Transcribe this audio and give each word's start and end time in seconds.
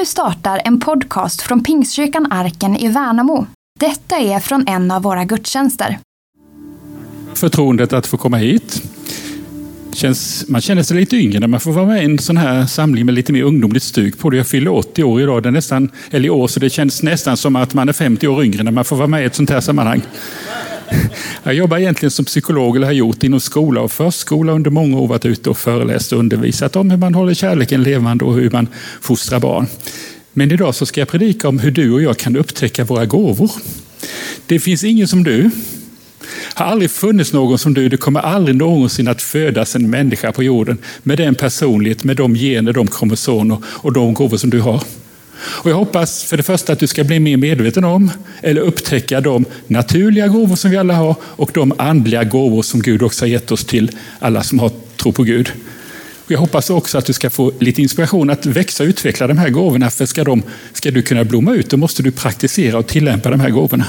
Nu 0.00 0.06
startar 0.06 0.62
en 0.64 0.80
podcast 0.80 1.42
från 1.42 1.62
Pingstkyrkan 1.62 2.32
Arken 2.32 2.76
i 2.76 2.88
Värnamo. 2.88 3.46
Detta 3.80 4.16
är 4.16 4.40
från 4.40 4.68
en 4.68 4.90
av 4.90 5.02
våra 5.02 5.24
gudstjänster. 5.24 5.98
Förtroendet 7.34 7.92
att 7.92 8.06
få 8.06 8.16
komma 8.16 8.36
hit. 8.36 8.82
Känns, 9.92 10.44
man 10.48 10.60
känner 10.60 10.82
sig 10.82 10.96
lite 10.96 11.16
yngre 11.16 11.40
när 11.40 11.46
man 11.46 11.60
får 11.60 11.72
vara 11.72 11.86
med 11.86 12.02
i 12.02 12.04
en 12.04 12.18
sån 12.18 12.36
här 12.36 12.66
samling 12.66 13.06
med 13.06 13.14
lite 13.14 13.32
mer 13.32 13.42
ungdomligt 13.42 13.84
stuk 13.84 14.18
på 14.18 14.30
det. 14.30 14.36
Jag 14.36 14.46
fyller 14.46 14.72
80 14.72 15.04
år 15.04 15.22
idag, 15.22 15.42
det 15.42 15.48
är 15.48 15.50
nästan, 15.50 15.90
eller 16.10 16.26
i 16.26 16.30
år, 16.30 16.48
så 16.48 16.60
det 16.60 16.70
känns 16.70 17.02
nästan 17.02 17.36
som 17.36 17.56
att 17.56 17.74
man 17.74 17.88
är 17.88 17.92
50 17.92 18.28
år 18.28 18.44
yngre 18.44 18.62
när 18.62 18.72
man 18.72 18.84
får 18.84 18.96
vara 18.96 19.08
med 19.08 19.22
i 19.22 19.24
ett 19.24 19.34
sånt 19.34 19.50
här 19.50 19.60
sammanhang. 19.60 20.02
Jag 21.42 21.54
jobbar 21.54 21.78
egentligen 21.78 22.10
som 22.10 22.24
psykolog, 22.24 22.76
eller 22.76 22.86
har 22.86 22.94
gjort, 22.94 23.22
inom 23.22 23.40
skola 23.40 23.80
och 23.80 23.92
förskola 23.92 24.52
under 24.52 24.70
många 24.70 24.98
år. 24.98 25.08
varit 25.08 25.26
ute 25.26 25.50
och 25.50 25.58
föreläst 25.58 26.12
och 26.12 26.18
undervisat 26.18 26.76
om 26.76 26.90
hur 26.90 26.98
man 26.98 27.14
håller 27.14 27.34
kärleken 27.34 27.82
levande 27.82 28.24
och 28.24 28.34
hur 28.34 28.50
man 28.50 28.68
fostrar 29.00 29.40
barn. 29.40 29.66
Men 30.32 30.52
idag 30.52 30.74
så 30.74 30.86
ska 30.86 31.00
jag 31.00 31.08
predika 31.08 31.48
om 31.48 31.58
hur 31.58 31.70
du 31.70 31.92
och 31.92 32.02
jag 32.02 32.16
kan 32.16 32.36
upptäcka 32.36 32.84
våra 32.84 33.06
gåvor. 33.06 33.50
Det 34.46 34.60
finns 34.60 34.84
ingen 34.84 35.08
som 35.08 35.24
du. 35.24 35.50
har 36.54 36.66
aldrig 36.66 36.90
funnits 36.90 37.32
någon 37.32 37.58
som 37.58 37.74
du. 37.74 37.88
Det 37.88 37.96
kommer 37.96 38.20
aldrig 38.20 38.56
någonsin 38.56 39.08
att 39.08 39.22
födas 39.22 39.76
en 39.76 39.90
människa 39.90 40.32
på 40.32 40.42
jorden 40.42 40.78
med 41.02 41.18
den 41.18 41.34
personlighet, 41.34 42.04
med 42.04 42.16
de 42.16 42.34
gener, 42.34 42.72
de 42.72 42.86
kromosomer 42.86 43.58
och 43.64 43.92
de 43.92 44.14
gåvor 44.14 44.36
som 44.36 44.50
du 44.50 44.60
har. 44.60 44.82
Och 45.42 45.70
jag 45.70 45.76
hoppas 45.76 46.24
för 46.24 46.36
det 46.36 46.42
första 46.42 46.72
att 46.72 46.78
du 46.78 46.86
ska 46.86 47.04
bli 47.04 47.20
mer 47.20 47.36
medveten 47.36 47.84
om, 47.84 48.10
eller 48.42 48.60
upptäcka 48.60 49.20
de 49.20 49.44
naturliga 49.66 50.28
gåvor 50.28 50.56
som 50.56 50.70
vi 50.70 50.76
alla 50.76 50.94
har 50.94 51.16
och 51.22 51.50
de 51.54 51.72
andliga 51.78 52.24
gåvor 52.24 52.62
som 52.62 52.82
Gud 52.82 53.02
också 53.02 53.24
har 53.24 53.28
gett 53.28 53.52
oss 53.52 53.64
till 53.64 53.90
alla 54.18 54.42
som 54.42 54.58
har 54.58 54.70
tro 54.96 55.12
på 55.12 55.22
Gud. 55.22 55.52
Och 56.24 56.30
jag 56.30 56.38
hoppas 56.38 56.70
också 56.70 56.98
att 56.98 57.06
du 57.06 57.12
ska 57.12 57.30
få 57.30 57.52
lite 57.60 57.82
inspiration 57.82 58.30
att 58.30 58.46
växa 58.46 58.82
och 58.82 58.88
utveckla 58.88 59.26
de 59.26 59.38
här 59.38 59.48
gåvorna, 59.48 59.90
för 59.90 60.06
ska, 60.06 60.24
de, 60.24 60.42
ska 60.72 60.90
du 60.90 61.02
kunna 61.02 61.24
blomma 61.24 61.54
ut, 61.54 61.70
då 61.70 61.76
måste 61.76 62.02
du 62.02 62.10
praktisera 62.10 62.78
och 62.78 62.86
tillämpa 62.86 63.30
de 63.30 63.40
här 63.40 63.50
gåvorna. 63.50 63.86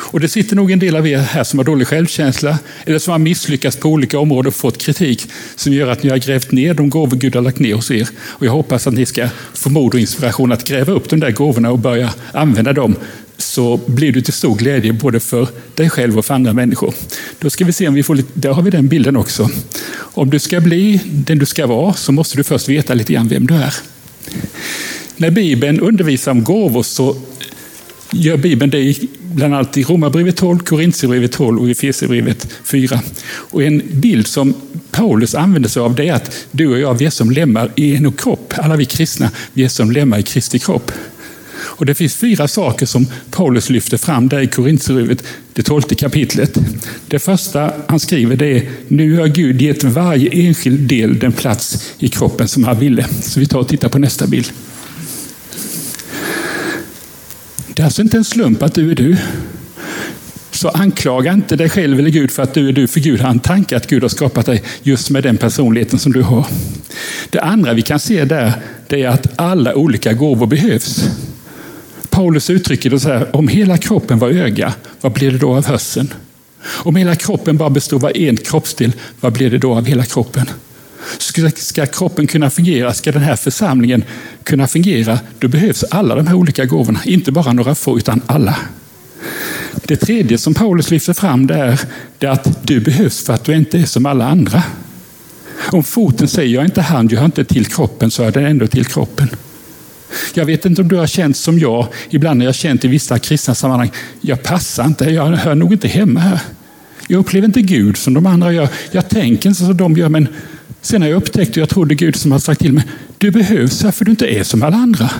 Och 0.00 0.20
det 0.20 0.28
sitter 0.28 0.56
nog 0.56 0.70
en 0.70 0.78
del 0.78 0.96
av 0.96 1.06
er 1.06 1.18
här 1.18 1.44
som 1.44 1.58
har 1.58 1.64
dålig 1.64 1.86
självkänsla 1.86 2.58
eller 2.84 2.98
som 2.98 3.12
har 3.12 3.18
misslyckats 3.18 3.76
på 3.76 3.88
olika 3.88 4.18
områden 4.18 4.48
och 4.48 4.54
fått 4.54 4.78
kritik 4.78 5.26
som 5.56 5.72
gör 5.72 5.88
att 5.88 6.02
ni 6.02 6.10
har 6.10 6.18
grävt 6.18 6.52
ner 6.52 6.74
de 6.74 6.90
gåvor 6.90 7.16
Gud 7.16 7.34
har 7.34 7.42
lagt 7.42 7.58
ner 7.58 7.74
hos 7.74 7.90
er. 7.90 8.08
Och 8.22 8.46
jag 8.46 8.52
hoppas 8.52 8.86
att 8.86 8.94
ni 8.94 9.06
ska 9.06 9.28
få 9.54 9.70
mod 9.70 9.94
och 9.94 10.00
inspiration 10.00 10.52
att 10.52 10.64
gräva 10.64 10.92
upp 10.92 11.08
de 11.08 11.20
där 11.20 11.30
gåvorna 11.30 11.70
och 11.70 11.78
börja 11.78 12.10
använda 12.32 12.72
dem 12.72 12.96
så 13.38 13.80
blir 13.86 14.12
du 14.12 14.20
till 14.20 14.32
stor 14.32 14.56
glädje 14.56 14.92
både 14.92 15.20
för 15.20 15.48
dig 15.74 15.90
själv 15.90 16.18
och 16.18 16.24
för 16.24 16.34
andra 16.34 16.52
människor. 16.52 16.94
Då 17.38 17.50
ska 17.50 17.64
vi 17.64 17.72
se 17.72 17.88
om 17.88 17.94
vi 17.94 18.02
får 18.02 18.14
lite, 18.14 18.30
där 18.34 18.52
har 18.52 18.62
vi 18.62 18.70
den 18.70 18.88
bilden 18.88 19.16
också. 19.16 19.50
Om 19.96 20.30
du 20.30 20.38
ska 20.38 20.60
bli 20.60 21.00
den 21.04 21.38
du 21.38 21.46
ska 21.46 21.66
vara 21.66 21.94
så 21.94 22.12
måste 22.12 22.36
du 22.36 22.44
först 22.44 22.68
veta 22.68 22.94
lite 22.94 23.12
grann 23.12 23.28
vem 23.28 23.46
du 23.46 23.54
är. 23.54 23.74
När 25.16 25.30
Bibeln 25.30 25.80
undervisar 25.80 26.32
om 26.32 26.44
gåvor 26.44 26.82
så 26.82 27.16
gör 28.12 28.36
Bibeln 28.36 28.70
det 28.70 28.94
bland 29.34 29.54
annat 29.54 29.76
i 29.76 29.82
Romarbrevet 29.82 30.36
12, 30.36 30.58
Korintierbrevet 30.58 31.32
12 31.32 31.60
och 31.60 31.70
Efesierbrevet 31.70 32.48
4. 32.64 33.00
Och 33.32 33.62
en 33.62 33.82
bild 33.92 34.26
som 34.26 34.54
Paulus 34.90 35.34
använder 35.34 35.68
sig 35.68 35.82
av 35.82 35.94
det 35.94 36.08
är 36.08 36.12
att 36.12 36.46
du 36.50 36.68
och 36.68 36.78
jag, 36.78 36.94
vi 36.94 37.06
är 37.06 37.10
som 37.10 37.30
lemmar 37.30 37.70
i 37.76 37.96
en 37.96 38.12
kropp. 38.12 38.54
Alla 38.56 38.76
vi 38.76 38.84
kristna, 38.84 39.30
vi 39.52 39.64
är 39.64 39.68
som 39.68 39.90
lemmar 39.90 40.18
i 40.18 40.22
Kristi 40.22 40.58
kropp. 40.58 40.92
Och 41.62 41.86
det 41.86 41.94
finns 41.94 42.14
fyra 42.14 42.48
saker 42.48 42.86
som 42.86 43.06
Paulus 43.30 43.70
lyfter 43.70 43.96
fram 43.96 44.28
där 44.28 44.40
i 44.40 44.46
Korintierbrevet, 44.46 45.24
det 45.52 45.62
tolfte 45.62 45.94
kapitlet. 45.94 46.58
Det 47.08 47.18
första 47.18 47.72
han 47.88 48.00
skriver 48.00 48.36
det 48.36 48.56
är, 48.56 48.70
nu 48.88 49.18
har 49.18 49.26
Gud 49.26 49.62
gett 49.62 49.84
varje 49.84 50.30
enskild 50.30 50.80
del 50.88 51.18
den 51.18 51.32
plats 51.32 51.92
i 51.98 52.08
kroppen 52.08 52.48
som 52.48 52.64
han 52.64 52.78
ville. 52.78 53.06
Så 53.22 53.40
vi 53.40 53.46
tar 53.46 53.58
och 53.58 53.68
tittar 53.68 53.88
på 53.88 53.98
nästa 53.98 54.26
bild. 54.26 54.52
Det 57.80 57.84
är 57.84 57.86
alltså 57.86 58.02
inte 58.02 58.16
en 58.16 58.24
slump 58.24 58.62
att 58.62 58.74
du 58.74 58.90
är 58.90 58.94
du. 58.94 59.16
Så 60.50 60.68
anklaga 60.68 61.32
inte 61.32 61.56
dig 61.56 61.68
själv 61.68 61.98
eller 61.98 62.10
Gud 62.10 62.30
för 62.30 62.42
att 62.42 62.54
du 62.54 62.68
är 62.68 62.72
du, 62.72 62.86
för 62.86 63.00
Gud 63.00 63.20
har 63.20 63.30
en 63.30 63.38
tanke 63.38 63.76
att 63.76 63.86
Gud 63.86 64.02
har 64.02 64.08
skapat 64.08 64.46
dig 64.46 64.62
just 64.82 65.10
med 65.10 65.22
den 65.22 65.36
personligheten 65.36 65.98
som 65.98 66.12
du 66.12 66.22
har. 66.22 66.46
Det 67.30 67.40
andra 67.40 67.72
vi 67.72 67.82
kan 67.82 67.98
se 67.98 68.24
där, 68.24 68.52
det 68.88 69.02
är 69.02 69.08
att 69.08 69.26
alla 69.36 69.74
olika 69.74 70.12
gåvor 70.12 70.46
behövs. 70.46 71.04
Paulus 72.10 72.50
uttrycker 72.50 72.90
det 72.90 73.00
så 73.00 73.08
här, 73.08 73.36
om 73.36 73.48
hela 73.48 73.78
kroppen 73.78 74.18
var 74.18 74.28
öga, 74.28 74.72
vad 75.00 75.12
blir 75.12 75.30
det 75.30 75.38
då 75.38 75.54
av 75.54 75.66
hörseln? 75.66 76.14
Om 76.64 76.96
hela 76.96 77.14
kroppen 77.14 77.56
bara 77.56 77.70
består 77.70 78.04
av 78.04 78.12
en 78.14 78.36
kroppsdel, 78.36 78.92
vad 79.20 79.32
blir 79.32 79.50
det 79.50 79.58
då 79.58 79.74
av 79.74 79.84
hela 79.84 80.04
kroppen? 80.04 80.46
Ska, 81.18 81.50
ska 81.50 81.86
kroppen 81.86 82.26
kunna 82.26 82.50
fungera, 82.50 82.94
ska 82.94 83.12
den 83.12 83.22
här 83.22 83.36
församlingen 83.36 84.04
kunna 84.44 84.66
fungera, 84.66 85.18
då 85.38 85.48
behövs 85.48 85.84
alla 85.90 86.14
de 86.14 86.26
här 86.26 86.34
olika 86.34 86.64
gåvorna. 86.64 87.00
Inte 87.04 87.32
bara 87.32 87.52
några 87.52 87.74
få, 87.74 87.98
utan 87.98 88.20
alla. 88.26 88.56
Det 89.84 89.96
tredje 89.96 90.38
som 90.38 90.54
Paulus 90.54 90.90
lyfter 90.90 91.12
fram 91.12 91.46
det 91.46 91.54
är, 91.54 91.80
det 92.18 92.26
är 92.26 92.30
att 92.30 92.66
du 92.66 92.80
behövs 92.80 93.24
för 93.24 93.32
att 93.32 93.44
du 93.44 93.56
inte 93.56 93.78
är 93.78 93.84
som 93.84 94.06
alla 94.06 94.28
andra. 94.28 94.62
Om 95.70 95.84
foten 95.84 96.28
säger 96.28 96.54
jag 96.54 96.60
är 96.60 96.64
inte 96.64 96.82
hand, 96.82 97.12
jag 97.12 97.18
hör 97.18 97.26
inte 97.26 97.44
till 97.44 97.66
kroppen, 97.66 98.10
så 98.10 98.22
är 98.22 98.32
den 98.32 98.44
ändå 98.44 98.66
till 98.66 98.84
kroppen. 98.84 99.28
Jag 100.34 100.44
vet 100.44 100.66
inte 100.66 100.82
om 100.82 100.88
du 100.88 100.96
har 100.96 101.06
känt 101.06 101.36
som 101.36 101.58
jag, 101.58 101.86
ibland 102.10 102.40
har 102.40 102.46
jag 102.46 102.54
känt 102.54 102.84
i 102.84 102.88
vissa 102.88 103.18
kristna 103.18 103.54
sammanhang, 103.54 103.90
jag 104.20 104.42
passar 104.42 104.84
inte, 104.84 105.04
jag 105.04 105.26
hör 105.26 105.54
nog 105.54 105.72
inte 105.72 105.88
hemma 105.88 106.20
här. 106.20 106.40
Jag 107.08 107.18
upplever 107.18 107.46
inte 107.46 107.62
Gud 107.62 107.96
som 107.96 108.14
de 108.14 108.26
andra 108.26 108.52
gör. 108.52 108.68
Jag 108.90 109.08
tänker 109.08 109.48
inte 109.48 109.60
som 109.60 109.76
de 109.76 109.96
gör, 109.96 110.08
men 110.08 110.28
Sen 110.80 111.02
har 111.02 111.08
jag 111.08 111.16
upptäckt, 111.16 111.50
och 111.50 111.56
jag 111.56 111.68
tror 111.68 111.86
det 111.86 111.94
är 111.94 111.96
Gud 111.96 112.16
som 112.16 112.32
har 112.32 112.38
sagt 112.38 112.60
till 112.60 112.72
mig, 112.72 112.84
du 113.18 113.30
behövs 113.30 113.82
här 113.82 113.90
för 113.90 114.04
du 114.04 114.10
inte 114.10 114.26
är 114.26 114.44
som 114.44 114.62
alla 114.62 114.76
andra. 114.76 115.10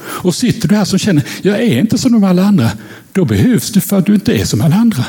Och 0.00 0.34
sitter 0.34 0.68
du 0.68 0.74
här 0.74 0.84
som 0.84 0.98
känner, 0.98 1.22
jag 1.42 1.56
är 1.62 1.78
inte 1.78 1.98
som 1.98 2.12
de 2.12 2.24
alla 2.24 2.44
andra, 2.44 2.70
då 3.12 3.24
behövs 3.24 3.72
du 3.72 3.80
för 3.80 3.98
att 3.98 4.06
du 4.06 4.14
inte 4.14 4.40
är 4.40 4.44
som 4.44 4.60
alla 4.60 4.76
andra. 4.76 5.04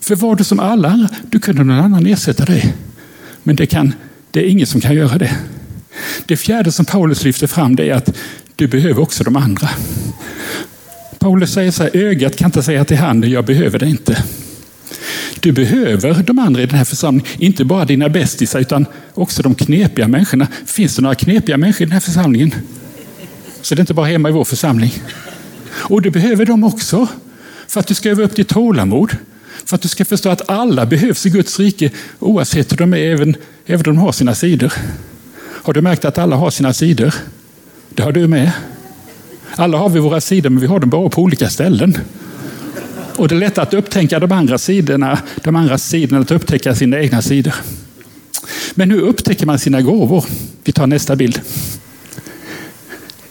För 0.00 0.16
var 0.16 0.36
du 0.36 0.44
som 0.44 0.60
alla 0.60 0.88
andra, 0.88 1.08
då 1.30 1.38
kunde 1.38 1.64
någon 1.64 1.84
annan 1.84 2.06
ersätta 2.06 2.44
dig. 2.44 2.74
Men 3.42 3.56
det, 3.56 3.66
kan, 3.66 3.94
det 4.30 4.40
är 4.40 4.48
ingen 4.48 4.66
som 4.66 4.80
kan 4.80 4.94
göra 4.94 5.18
det. 5.18 5.36
Det 6.26 6.36
fjärde 6.36 6.72
som 6.72 6.84
Paulus 6.84 7.24
lyfter 7.24 7.46
fram 7.46 7.76
det 7.76 7.90
är 7.90 7.94
att 7.94 8.16
du 8.56 8.66
behöver 8.66 9.02
också 9.02 9.24
de 9.24 9.36
andra. 9.36 9.68
Paulus 11.18 11.52
säger 11.52 11.70
så 11.70 11.82
här, 11.82 11.96
ögat 11.96 12.36
kan 12.36 12.48
inte 12.48 12.62
säga 12.62 12.84
till 12.84 12.96
handen, 12.96 13.30
jag 13.30 13.44
behöver 13.44 13.78
det 13.78 13.86
inte. 13.86 14.24
Du 15.40 15.52
behöver 15.52 16.22
de 16.22 16.38
andra 16.38 16.62
i 16.62 16.66
den 16.66 16.78
här 16.78 16.84
församlingen, 16.84 17.30
inte 17.38 17.64
bara 17.64 17.84
dina 17.84 18.08
bästisar 18.08 18.60
utan 18.60 18.86
också 19.14 19.42
de 19.42 19.54
knepiga 19.54 20.08
människorna. 20.08 20.46
Finns 20.66 20.96
det 20.96 21.02
några 21.02 21.14
knepiga 21.14 21.56
människor 21.56 21.82
i 21.82 21.84
den 21.84 21.92
här 21.92 22.00
församlingen? 22.00 22.54
Så 23.62 23.74
det 23.74 23.78
är 23.78 23.82
inte 23.82 23.94
bara 23.94 24.06
hemma 24.06 24.28
i 24.28 24.32
vår 24.32 24.44
församling. 24.44 24.92
Och 25.72 26.02
du 26.02 26.10
behöver 26.10 26.46
dem 26.46 26.64
också 26.64 27.08
för 27.68 27.80
att 27.80 27.86
du 27.86 27.94
ska 27.94 28.10
öva 28.10 28.22
upp 28.22 28.36
ditt 28.36 28.48
tålamod. 28.48 29.16
För 29.64 29.74
att 29.74 29.82
du 29.82 29.88
ska 29.88 30.04
förstå 30.04 30.28
att 30.28 30.50
alla 30.50 30.86
behövs 30.86 31.26
i 31.26 31.30
Guds 31.30 31.58
rike 31.58 31.90
oavsett 32.18 32.72
hur 32.72 32.76
de 32.76 32.94
är, 32.94 32.98
även, 32.98 33.36
även 33.66 33.86
om 33.86 33.96
de 33.96 33.98
har 33.98 34.12
sina 34.12 34.34
sidor. 34.34 34.72
Har 35.36 35.72
du 35.72 35.82
märkt 35.82 36.04
att 36.04 36.18
alla 36.18 36.36
har 36.36 36.50
sina 36.50 36.72
sidor? 36.72 37.14
Det 37.88 38.02
har 38.02 38.12
du 38.12 38.28
med. 38.28 38.52
Alla 39.56 39.78
har 39.78 39.88
vi 39.88 40.00
våra 40.00 40.20
sidor, 40.20 40.50
men 40.50 40.60
vi 40.60 40.66
har 40.66 40.80
dem 40.80 40.90
bara 40.90 41.08
på 41.08 41.22
olika 41.22 41.50
ställen. 41.50 41.98
Och 43.16 43.28
det 43.28 43.34
är 43.34 43.38
lätt 43.38 43.58
att 43.58 43.74
upptäcka 43.74 44.18
de 44.18 44.32
andra 44.32 44.58
sidorna, 44.58 45.18
de 45.42 45.56
andra 45.56 45.78
sidorna, 45.78 46.20
att 46.20 46.30
upptäcka 46.30 46.74
sina 46.74 47.00
egna 47.00 47.22
sidor. 47.22 47.54
Men 48.74 48.90
hur 48.90 49.00
upptäcker 49.00 49.46
man 49.46 49.58
sina 49.58 49.82
gåvor? 49.82 50.24
Vi 50.64 50.72
tar 50.72 50.86
nästa 50.86 51.16
bild. 51.16 51.40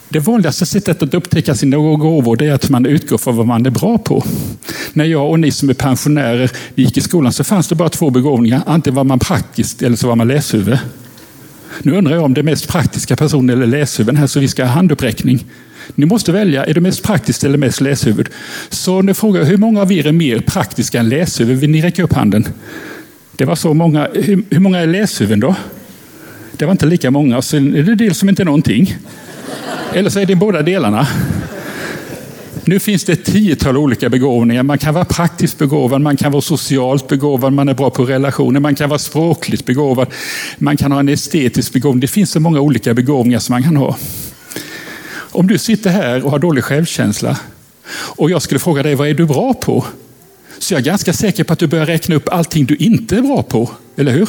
Det 0.08 0.18
vanligaste 0.20 0.66
sättet 0.66 1.02
att 1.02 1.14
upptäcka 1.14 1.54
sina 1.54 1.76
gåvor 1.76 2.42
är 2.42 2.52
att 2.52 2.70
man 2.70 2.86
utgår 2.86 3.18
från 3.18 3.36
vad 3.36 3.46
man 3.46 3.66
är 3.66 3.70
bra 3.70 3.98
på. 3.98 4.24
När 4.92 5.04
jag 5.04 5.30
och 5.30 5.40
ni 5.40 5.50
som 5.50 5.68
är 5.68 5.74
pensionärer 5.74 6.50
gick 6.74 6.96
i 6.96 7.00
skolan 7.00 7.32
så 7.32 7.44
fanns 7.44 7.68
det 7.68 7.74
bara 7.74 7.88
två 7.88 8.10
begåvningar. 8.10 8.62
Antingen 8.66 8.94
var 8.94 9.04
man 9.04 9.18
praktisk 9.18 9.82
eller 9.82 9.96
så 9.96 10.08
var 10.08 10.16
man 10.16 10.28
läshuvud. 10.28 10.78
Nu 11.82 11.96
undrar 11.96 12.14
jag 12.14 12.24
om 12.24 12.34
det 12.34 12.40
är 12.40 12.42
mest 12.42 12.68
praktiska 12.68 13.16
personen 13.16 13.50
eller 13.50 13.66
läshuvuden 13.66 14.16
här, 14.16 14.26
så 14.26 14.40
vi 14.40 14.48
ska 14.48 14.64
ha 14.64 14.70
handuppräckning. 14.70 15.44
Ni 15.94 16.06
måste 16.06 16.32
välja, 16.32 16.64
är 16.64 16.74
det 16.74 16.80
mest 16.80 17.02
praktiskt 17.02 17.44
eller 17.44 17.58
mest 17.58 17.80
läshuvud? 17.80 18.28
Så 18.68 19.02
nu 19.02 19.14
frågar 19.14 19.40
jag, 19.40 19.46
hur 19.46 19.56
många 19.56 19.82
av 19.82 19.92
er 19.92 20.06
är 20.06 20.12
mer 20.12 20.38
praktiska 20.38 21.00
än 21.00 21.08
läshuvud? 21.08 21.58
Vill 21.58 21.70
ni 21.70 21.82
räcka 21.82 22.02
upp 22.02 22.12
handen? 22.12 22.48
Det 23.36 23.44
var 23.44 23.56
så 23.56 23.74
många. 23.74 24.08
Hur, 24.14 24.42
hur 24.50 24.60
många 24.60 24.78
är 24.78 24.86
läshuvuden 24.86 25.40
då? 25.40 25.54
Det 26.52 26.64
var 26.64 26.72
inte 26.72 26.86
lika 26.86 27.10
många. 27.10 27.42
Sen 27.42 27.74
är 27.74 27.82
det 27.82 27.92
en 27.92 27.98
del 27.98 28.14
som 28.14 28.28
inte 28.28 28.42
är 28.42 28.44
någonting. 28.44 28.96
Eller 29.92 30.10
så 30.10 30.20
är 30.20 30.26
det 30.26 30.34
båda 30.34 30.62
delarna. 30.62 31.06
Nu 32.66 32.80
finns 32.80 33.04
det 33.04 33.12
ett 33.12 33.24
tiotal 33.24 33.76
olika 33.76 34.08
begåvningar. 34.08 34.62
Man 34.62 34.78
kan 34.78 34.94
vara 34.94 35.04
praktiskt 35.04 35.58
begåvad, 35.58 36.00
man 36.00 36.16
kan 36.16 36.32
vara 36.32 36.42
socialt 36.42 37.08
begåvad, 37.08 37.52
man 37.52 37.68
är 37.68 37.74
bra 37.74 37.90
på 37.90 38.04
relationer, 38.04 38.60
man 38.60 38.74
kan 38.74 38.88
vara 38.88 38.98
språkligt 38.98 39.66
begåvad, 39.66 40.08
man 40.58 40.76
kan 40.76 40.92
ha 40.92 41.00
en 41.00 41.08
estetisk 41.08 41.72
begåvning. 41.72 42.00
Det 42.00 42.06
finns 42.06 42.30
så 42.30 42.40
många 42.40 42.60
olika 42.60 42.94
begåvningar 42.94 43.38
som 43.38 43.52
man 43.52 43.62
kan 43.62 43.76
ha. 43.76 43.96
Om 45.34 45.46
du 45.46 45.58
sitter 45.58 45.90
här 45.90 46.24
och 46.24 46.30
har 46.30 46.38
dålig 46.38 46.64
självkänsla 46.64 47.38
och 47.92 48.30
jag 48.30 48.42
skulle 48.42 48.60
fråga 48.60 48.82
dig, 48.82 48.94
vad 48.94 49.08
är 49.08 49.14
du 49.14 49.26
bra 49.26 49.54
på? 49.54 49.84
Så 50.58 50.74
jag 50.74 50.80
är 50.80 50.84
ganska 50.84 51.12
säker 51.12 51.44
på 51.44 51.52
att 51.52 51.58
du 51.58 51.66
börjar 51.66 51.86
räkna 51.86 52.14
upp 52.14 52.28
allting 52.28 52.64
du 52.64 52.76
inte 52.76 53.16
är 53.16 53.22
bra 53.22 53.42
på, 53.42 53.70
eller 53.96 54.12
hur? 54.12 54.28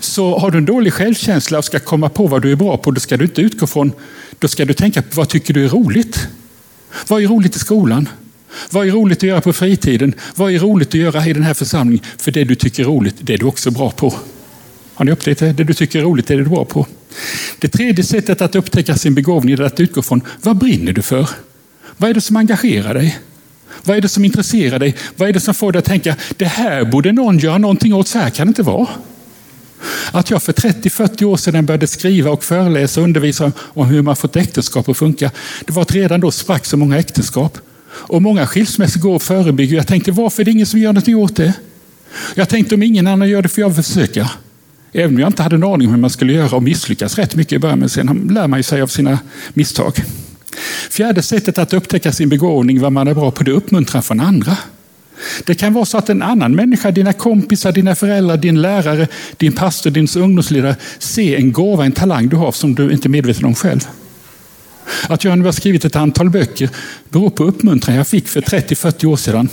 Så 0.00 0.38
har 0.38 0.50
du 0.50 0.58
en 0.58 0.64
dålig 0.64 0.92
självkänsla 0.92 1.58
och 1.58 1.64
ska 1.64 1.78
komma 1.78 2.08
på 2.08 2.26
vad 2.26 2.42
du 2.42 2.52
är 2.52 2.56
bra 2.56 2.76
på, 2.76 2.90
då 2.90 3.00
ska 3.00 3.16
du 3.16 3.24
inte 3.24 3.40
utgå 3.40 3.66
från 3.66 3.92
då 4.38 4.48
ska 4.48 4.64
du 4.64 4.74
tänka 4.74 5.02
på 5.02 5.08
vad 5.12 5.28
tycker 5.28 5.54
du 5.54 5.64
är 5.64 5.68
roligt? 5.68 6.28
Vad 7.08 7.22
är 7.22 7.26
roligt 7.26 7.56
i 7.56 7.58
skolan? 7.58 8.08
Vad 8.70 8.86
är 8.86 8.90
roligt 8.90 9.18
att 9.18 9.22
göra 9.22 9.40
på 9.40 9.52
fritiden? 9.52 10.14
Vad 10.34 10.52
är 10.52 10.58
roligt 10.58 10.88
att 10.88 10.94
göra 10.94 11.26
i 11.26 11.32
den 11.32 11.42
här 11.42 11.54
församlingen? 11.54 12.04
För 12.18 12.30
det 12.30 12.44
du 12.44 12.54
tycker 12.54 12.82
är 12.82 12.86
roligt, 12.86 13.16
det 13.20 13.34
är 13.34 13.38
du 13.38 13.46
också 13.46 13.70
bra 13.70 13.90
på. 13.90 14.14
Har 14.94 15.04
ni 15.04 15.12
upptäckt 15.12 15.40
det? 15.40 15.52
Det 15.52 15.64
du 15.64 15.74
tycker 15.74 15.98
är 15.98 16.02
roligt, 16.02 16.26
det 16.26 16.34
är 16.34 16.38
du 16.38 16.44
bra 16.44 16.64
på. 16.64 16.86
Det 17.58 17.68
tredje 17.68 18.04
sättet 18.04 18.40
att 18.40 18.54
upptäcka 18.54 18.96
sin 18.96 19.14
begåvning 19.14 19.54
är 19.54 19.62
att 19.62 19.80
utgå 19.80 20.02
från 20.02 20.20
vad 20.42 20.56
brinner 20.56 20.92
du 20.92 21.02
för? 21.02 21.28
Vad 21.96 22.10
är 22.10 22.14
det 22.14 22.20
som 22.20 22.36
engagerar 22.36 22.94
dig? 22.94 23.18
Vad 23.82 23.96
är 23.96 24.00
det 24.00 24.08
som 24.08 24.24
intresserar 24.24 24.78
dig? 24.78 24.96
Vad 25.16 25.28
är 25.28 25.32
det 25.32 25.40
som 25.40 25.54
får 25.54 25.72
dig 25.72 25.78
att 25.78 25.84
tänka, 25.84 26.16
det 26.36 26.44
här 26.44 26.84
borde 26.84 27.12
någon 27.12 27.38
göra 27.38 27.58
någonting 27.58 27.94
åt, 27.94 28.08
så 28.08 28.18
här 28.18 28.30
kan 28.30 28.46
det 28.46 28.48
inte 28.48 28.62
vara. 28.62 28.88
Att 30.12 30.30
jag 30.30 30.42
för 30.42 30.52
30-40 30.52 31.24
år 31.24 31.36
sedan 31.36 31.66
började 31.66 31.86
skriva 31.86 32.30
och 32.30 32.44
föreläsa 32.44 33.00
och 33.00 33.04
undervisa 33.04 33.52
om 33.58 33.86
hur 33.86 34.02
man 34.02 34.16
fått 34.16 34.36
äktenskap 34.36 34.88
att 34.88 34.96
funka, 34.96 35.30
det 35.64 35.72
var 35.72 35.82
att 35.82 35.92
redan 35.92 36.20
då 36.20 36.30
sprack 36.30 36.66
så 36.66 36.76
många 36.76 36.98
äktenskap. 36.98 37.58
Och 37.90 38.22
många 38.22 38.46
skilsmässor 38.46 39.00
går 39.00 39.16
att 39.16 39.22
förebygga. 39.22 39.76
Jag 39.76 39.86
tänkte, 39.86 40.12
varför 40.12 40.42
är 40.42 40.44
det 40.44 40.50
ingen 40.50 40.66
som 40.66 40.80
gör 40.80 40.92
någonting 40.92 41.16
åt 41.16 41.36
det? 41.36 41.52
Jag 42.34 42.48
tänkte, 42.48 42.74
om 42.74 42.82
ingen 42.82 43.06
annan 43.06 43.28
gör 43.28 43.42
det 43.42 43.48
får 43.48 43.60
jag 43.60 43.76
försöka. 43.76 44.30
Även 44.96 45.14
om 45.14 45.20
jag 45.20 45.28
inte 45.28 45.42
hade 45.42 45.56
en 45.56 45.64
aning 45.64 45.88
om 45.88 45.94
hur 45.94 46.00
man 46.00 46.10
skulle 46.10 46.32
göra 46.32 46.56
och 46.56 46.62
misslyckas 46.62 47.18
rätt 47.18 47.34
mycket 47.34 47.52
i 47.52 47.58
början, 47.58 47.78
men 47.78 47.88
sen 47.88 48.28
lär 48.30 48.48
man 48.48 48.62
sig 48.62 48.82
av 48.82 48.86
sina 48.86 49.18
misstag. 49.54 50.04
Fjärde 50.90 51.22
sättet 51.22 51.58
att 51.58 51.72
upptäcka 51.72 52.12
sin 52.12 52.28
begåvning, 52.28 52.80
vad 52.80 52.92
man 52.92 53.08
är 53.08 53.14
bra 53.14 53.30
på, 53.30 53.44
det 53.44 53.52
uppmuntrar 53.52 54.00
från 54.00 54.20
andra. 54.20 54.56
Det 55.44 55.54
kan 55.54 55.72
vara 55.72 55.84
så 55.84 55.98
att 55.98 56.08
en 56.08 56.22
annan 56.22 56.54
människa, 56.54 56.90
dina 56.90 57.12
kompisar, 57.12 57.72
dina 57.72 57.94
föräldrar, 57.94 58.36
din 58.36 58.62
lärare, 58.62 59.08
din 59.36 59.52
pastor, 59.52 59.90
din 59.90 60.08
ungdomsledare, 60.16 60.76
ser 60.98 61.36
en 61.36 61.52
gåva, 61.52 61.84
en 61.84 61.92
talang 61.92 62.28
du 62.28 62.36
har 62.36 62.52
som 62.52 62.74
du 62.74 62.92
inte 62.92 63.08
är 63.08 63.10
medveten 63.10 63.44
om 63.44 63.54
själv. 63.54 63.80
Att 65.08 65.24
jag 65.24 65.38
nu 65.38 65.44
har 65.44 65.52
skrivit 65.52 65.84
ett 65.84 65.96
antal 65.96 66.30
böcker 66.30 66.70
beror 67.08 67.30
på 67.30 67.44
uppmuntran 67.44 67.96
jag 67.96 68.08
fick 68.08 68.28
för 68.28 68.40
30-40 68.40 69.04
år 69.04 69.16
sedan. 69.16 69.48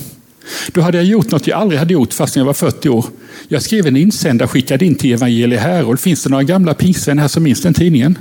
Då 0.68 0.82
hade 0.82 0.98
jag 0.98 1.06
gjort 1.06 1.32
något 1.32 1.48
jag 1.48 1.60
aldrig 1.60 1.80
hade 1.80 1.94
gjort 1.94 2.14
fast 2.14 2.36
jag 2.36 2.46
var 2.46 2.54
40 2.54 2.90
år. 2.90 3.06
Jag 3.48 3.62
skrev 3.62 3.88
en 3.88 3.98
insändare 3.98 4.46
och 4.46 4.52
skickade 4.52 4.86
in 4.86 4.96
till 4.96 5.14
Evangelie 5.14 5.60
Herold. 5.60 6.00
Finns 6.00 6.24
det 6.24 6.30
några 6.30 6.44
gamla 6.44 6.74
pingstvänner 6.74 7.22
här 7.22 7.28
som 7.28 7.44
minns 7.44 7.62
den 7.62 7.74
tidningen? 7.74 8.18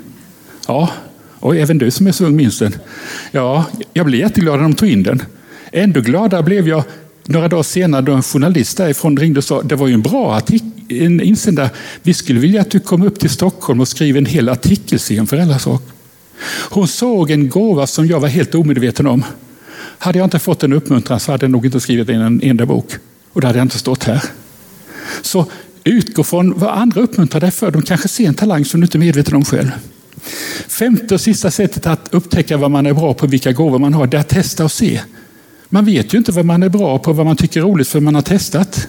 Ja, 0.66 0.90
och 1.40 1.56
även 1.56 1.78
du 1.78 1.90
som 1.90 2.06
är 2.06 2.12
så 2.12 2.24
ung 2.24 2.36
minns 2.36 2.58
den. 2.58 2.74
Ja, 3.30 3.64
jag 3.92 4.06
blev 4.06 4.20
jätteglad 4.20 4.56
när 4.56 4.62
de 4.62 4.74
tog 4.74 4.88
in 4.88 5.02
den. 5.02 5.22
Ändå 5.72 6.00
gladare 6.00 6.42
blev 6.42 6.68
jag 6.68 6.84
några 7.24 7.48
dagar 7.48 7.62
senare 7.62 8.02
då 8.02 8.12
en 8.12 8.22
journalist 8.22 8.76
därifrån 8.76 9.16
ringde 9.16 9.38
och 9.38 9.44
sa 9.44 9.62
det 9.62 9.76
var 9.76 9.88
ju 9.88 9.94
en 9.94 10.02
bra 10.02 10.34
artikel, 10.34 10.70
en 10.88 11.20
insändare. 11.20 11.70
Vi 12.02 12.14
skulle 12.14 12.40
vilja 12.40 12.60
att 12.60 12.70
du 12.70 12.80
kom 12.80 13.02
upp 13.02 13.20
till 13.20 13.30
Stockholm 13.30 13.80
och 13.80 13.88
skrev 13.88 14.16
en 14.16 14.26
hel 14.26 14.48
artikelserie 14.48 15.20
om 15.20 15.26
föräldrasak. 15.26 15.82
Hon 16.70 16.88
såg 16.88 17.30
en 17.30 17.48
gåva 17.48 17.86
som 17.86 18.06
jag 18.06 18.20
var 18.20 18.28
helt 18.28 18.54
omedveten 18.54 19.06
om. 19.06 19.24
Hade 19.98 20.18
jag 20.18 20.26
inte 20.26 20.38
fått 20.38 20.62
en 20.62 20.72
uppmuntran 20.72 21.20
så 21.20 21.32
hade 21.32 21.44
jag 21.44 21.50
nog 21.50 21.66
inte 21.66 21.80
skrivit 21.80 22.08
en 22.08 22.42
enda 22.42 22.66
bok. 22.66 22.92
Och 23.32 23.40
då 23.40 23.46
hade 23.46 23.58
jag 23.58 23.64
inte 23.64 23.78
stått 23.78 24.04
här. 24.04 24.22
Så 25.22 25.46
utgå 25.84 26.24
från 26.24 26.58
vad 26.58 26.70
andra 26.70 27.00
uppmuntrar 27.00 27.40
dig 27.40 27.50
för. 27.50 27.70
De 27.70 27.82
kanske 27.82 28.08
ser 28.08 28.28
en 28.28 28.34
talang 28.34 28.64
som 28.64 28.80
du 28.80 28.84
inte 28.84 28.98
är 28.98 29.00
medveten 29.00 29.34
om 29.34 29.44
själv. 29.44 29.70
Femte 30.68 31.14
och 31.14 31.20
sista 31.20 31.50
sättet 31.50 31.86
att 31.86 32.08
upptäcka 32.10 32.56
vad 32.56 32.70
man 32.70 32.86
är 32.86 32.92
bra 32.92 33.14
på, 33.14 33.26
vilka 33.26 33.52
gåvor 33.52 33.78
man 33.78 33.94
har, 33.94 34.06
det 34.06 34.16
är 34.16 34.20
att 34.20 34.28
testa 34.28 34.64
och 34.64 34.72
se. 34.72 35.00
Man 35.68 35.84
vet 35.84 36.14
ju 36.14 36.18
inte 36.18 36.32
vad 36.32 36.44
man 36.44 36.62
är 36.62 36.68
bra 36.68 36.98
på, 36.98 37.12
vad 37.12 37.26
man 37.26 37.36
tycker 37.36 37.60
är 37.60 37.64
roligt 37.64 37.88
för 37.88 38.00
man 38.00 38.14
har 38.14 38.22
testat. 38.22 38.88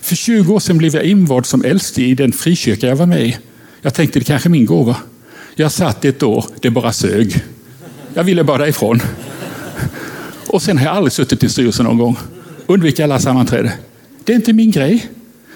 För 0.00 0.16
20 0.16 0.54
år 0.54 0.60
sedan 0.60 0.78
blev 0.78 0.94
jag 0.94 1.04
invald 1.04 1.46
som 1.46 1.64
äldste 1.64 2.02
i 2.02 2.14
den 2.14 2.32
frikyrka 2.32 2.86
jag 2.86 2.96
var 2.96 3.06
med 3.06 3.26
i. 3.26 3.36
Jag 3.82 3.94
tänkte 3.94 4.18
det 4.18 4.24
kanske 4.24 4.48
är 4.48 4.50
min 4.50 4.66
gåva. 4.66 4.96
Jag 5.54 5.72
satt 5.72 6.04
ett 6.04 6.22
år, 6.22 6.44
det 6.60 6.70
bara 6.70 6.92
sög. 6.92 7.42
Jag 8.14 8.24
ville 8.24 8.44
bara 8.44 8.58
därifrån. 8.58 9.00
Och 10.56 10.62
sen 10.62 10.78
har 10.78 10.84
jag 10.84 10.96
aldrig 10.96 11.12
suttit 11.12 11.44
i 11.44 11.48
styrelsen 11.48 11.86
någon 11.86 11.98
gång. 11.98 12.16
Undviker 12.66 13.04
alla 13.04 13.18
sammanträden. 13.18 13.70
Det 14.24 14.32
är 14.32 14.36
inte 14.36 14.52
min 14.52 14.70
grej. 14.70 15.06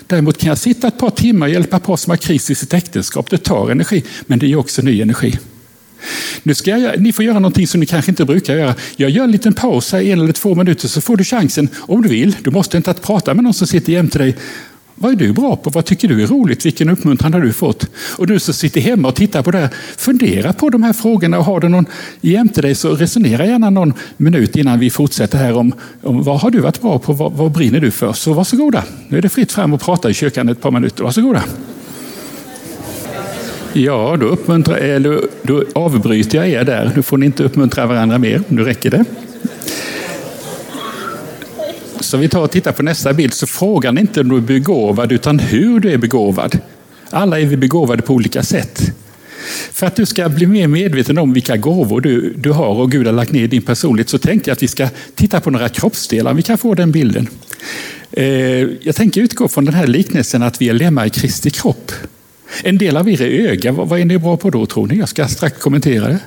Däremot 0.06 0.38
kan 0.38 0.48
jag 0.48 0.58
sitta 0.58 0.88
ett 0.88 0.98
par 0.98 1.10
timmar 1.10 1.46
och 1.46 1.52
hjälpa 1.52 1.78
par 1.78 1.96
som 1.96 2.10
har 2.10 2.16
kris 2.16 2.50
i 2.50 2.54
sitt 2.54 2.74
äktenskap. 2.74 3.30
Det 3.30 3.38
tar 3.38 3.70
energi, 3.70 4.04
men 4.26 4.38
det 4.38 4.46
ger 4.46 4.56
också 4.56 4.82
ny 4.82 5.02
energi. 5.02 5.38
Nu 6.42 6.54
ska 6.54 6.78
jag, 6.78 7.00
ni 7.00 7.12
får 7.12 7.24
göra 7.24 7.38
någonting 7.38 7.66
som 7.66 7.80
ni 7.80 7.86
kanske 7.86 8.10
inte 8.10 8.24
brukar 8.24 8.56
göra. 8.56 8.74
Jag 8.96 9.10
gör 9.10 9.24
en 9.24 9.32
liten 9.32 9.52
paus 9.52 9.92
här, 9.92 10.02
en 10.02 10.20
eller 10.20 10.32
två 10.32 10.54
minuter, 10.54 10.88
så 10.88 11.00
får 11.00 11.16
du 11.16 11.24
chansen, 11.24 11.68
om 11.78 12.02
du 12.02 12.08
vill. 12.08 12.36
Du 12.42 12.50
måste 12.50 12.76
inte 12.76 12.90
att 12.90 13.02
prata 13.02 13.34
med 13.34 13.44
någon 13.44 13.54
som 13.54 13.66
sitter 13.66 13.92
jämte 13.92 14.18
dig. 14.18 14.36
Vad 15.02 15.12
är 15.12 15.16
du 15.16 15.32
bra 15.32 15.56
på? 15.56 15.70
Vad 15.70 15.84
tycker 15.84 16.08
du 16.08 16.22
är 16.22 16.26
roligt? 16.26 16.66
Vilken 16.66 16.88
uppmuntran 16.88 17.34
har 17.34 17.40
du 17.40 17.52
fått? 17.52 17.86
Och 18.16 18.26
du 18.26 18.40
som 18.40 18.54
sitter 18.54 18.80
hemma 18.80 19.08
och 19.08 19.14
tittar 19.14 19.42
på 19.42 19.50
det 19.50 19.58
här, 19.58 19.68
fundera 19.96 20.52
på 20.52 20.70
de 20.70 20.82
här 20.82 20.92
frågorna 20.92 21.38
och 21.38 21.44
har 21.44 21.60
du 21.60 21.68
någon 21.68 21.86
jämte 22.20 22.62
dig 22.62 22.74
så 22.74 22.94
resonera 22.94 23.46
gärna 23.46 23.70
någon 23.70 23.92
minut 24.16 24.56
innan 24.56 24.78
vi 24.78 24.90
fortsätter 24.90 25.38
här 25.38 25.56
om, 25.56 25.72
om 26.02 26.22
vad 26.22 26.40
har 26.40 26.50
du 26.50 26.60
varit 26.60 26.80
bra 26.80 26.98
på? 26.98 27.12
Vad, 27.12 27.32
vad 27.32 27.52
brinner 27.52 27.80
du 27.80 27.90
för? 27.90 28.12
Så 28.12 28.32
varsågoda. 28.32 28.84
Nu 29.08 29.18
är 29.18 29.22
det 29.22 29.28
fritt 29.28 29.52
fram 29.52 29.72
och 29.72 29.80
prata 29.80 30.10
i 30.10 30.14
kyrkan 30.14 30.48
ett 30.48 30.60
par 30.60 30.70
minuter. 30.70 31.04
Varsågoda. 31.04 31.42
Ja, 33.72 34.16
då, 34.20 34.26
uppmuntrar, 34.26 34.76
eller, 34.76 35.20
då 35.42 35.64
avbryter 35.74 36.38
jag 36.38 36.48
er 36.48 36.64
där. 36.64 36.92
Nu 36.96 37.02
får 37.02 37.18
ni 37.18 37.26
inte 37.26 37.44
uppmuntra 37.44 37.86
varandra 37.86 38.18
mer. 38.18 38.42
Nu 38.48 38.64
räcker 38.64 38.90
det. 38.90 39.04
Så 42.10 42.16
vi 42.16 42.28
tar 42.28 42.40
och 42.40 42.50
tittar 42.50 42.72
på 42.72 42.82
nästa 42.82 43.12
bild. 43.12 43.34
Så 43.34 43.46
frågan 43.46 43.96
är 43.96 44.00
inte 44.00 44.20
om 44.20 44.28
du 44.28 44.36
är 44.36 44.40
begåvad, 44.40 45.12
utan 45.12 45.38
hur 45.38 45.80
du 45.80 45.92
är 45.92 45.98
begåvad. 45.98 46.58
Alla 47.10 47.40
är 47.40 47.46
vi 47.46 47.56
begåvade 47.56 48.02
på 48.02 48.14
olika 48.14 48.42
sätt. 48.42 48.92
För 49.72 49.86
att 49.86 49.96
du 49.96 50.06
ska 50.06 50.28
bli 50.28 50.46
mer 50.46 50.68
medveten 50.68 51.18
om 51.18 51.32
vilka 51.32 51.56
gåvor 51.56 52.00
du, 52.00 52.34
du 52.36 52.50
har 52.50 52.74
och 52.74 52.90
Gud 52.90 53.06
har 53.06 53.12
lagt 53.12 53.32
ner 53.32 53.42
i 53.42 53.46
din 53.46 53.62
personlighet 53.62 54.08
så 54.08 54.18
tänkte 54.18 54.50
jag 54.50 54.52
att 54.54 54.62
vi 54.62 54.68
ska 54.68 54.88
titta 55.14 55.40
på 55.40 55.50
några 55.50 55.68
kroppsdelar. 55.68 56.34
Vi 56.34 56.42
kan 56.42 56.58
få 56.58 56.74
den 56.74 56.92
bilden. 56.92 57.28
Eh, 58.12 58.24
jag 58.80 58.96
tänker 58.96 59.20
utgå 59.20 59.48
från 59.48 59.64
den 59.64 59.74
här 59.74 59.86
liknelsen 59.86 60.42
att 60.42 60.62
vi 60.62 60.68
är 60.68 60.74
lemmar 60.74 61.06
i 61.06 61.10
Kristi 61.10 61.50
kropp. 61.50 61.92
En 62.62 62.78
del 62.78 62.96
av 62.96 63.08
er 63.08 63.22
är 63.22 63.50
öga. 63.50 63.72
Vad 63.72 64.00
är 64.00 64.04
ni 64.04 64.18
bra 64.18 64.36
på 64.36 64.50
då 64.50 64.66
tror 64.66 64.86
ni? 64.86 64.98
Jag 64.98 65.08
ska 65.08 65.28
strax 65.28 65.58
kommentera 65.58 66.08
det. 66.08 66.18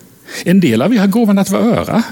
En 0.43 0.59
del 0.59 0.81
av 0.81 0.93
er 0.93 0.99
har 0.99 1.07
gåvan 1.07 1.37
att 1.37 1.49
vara 1.49 1.63
öra. 1.63 2.03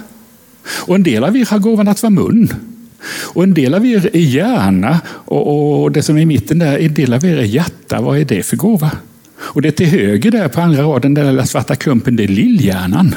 Och 0.67 0.95
en 0.95 1.03
del 1.03 1.23
av 1.23 1.37
er 1.37 1.45
har 1.45 1.59
gåvan 1.59 1.87
att 1.87 2.03
vara 2.03 2.09
mun. 2.09 2.70
Och 3.07 3.43
en 3.43 3.53
del 3.53 3.73
av 3.73 3.85
er 3.85 4.09
är 4.13 4.19
hjärna 4.19 5.01
och, 5.07 5.83
och 5.83 5.91
det 5.91 6.01
som 6.01 6.17
är 6.17 6.21
i 6.21 6.25
mitten 6.25 6.59
där, 6.59 6.77
en 6.77 6.93
del 6.93 7.13
av 7.13 7.25
er 7.25 7.37
är 7.37 7.43
hjärta. 7.43 8.01
Vad 8.01 8.17
är 8.17 8.25
det 8.25 8.43
för 8.43 8.57
gåva? 8.57 8.91
Och 9.37 9.61
det 9.61 9.71
till 9.71 9.87
höger 9.87 10.31
där 10.31 10.47
på 10.47 10.61
andra 10.61 10.83
raden, 10.83 11.13
den 11.13 11.35
där 11.35 11.43
svarta 11.43 11.75
klumpen, 11.75 12.15
det 12.15 12.23
är 12.23 12.27
lillhjärnan. 12.27 13.15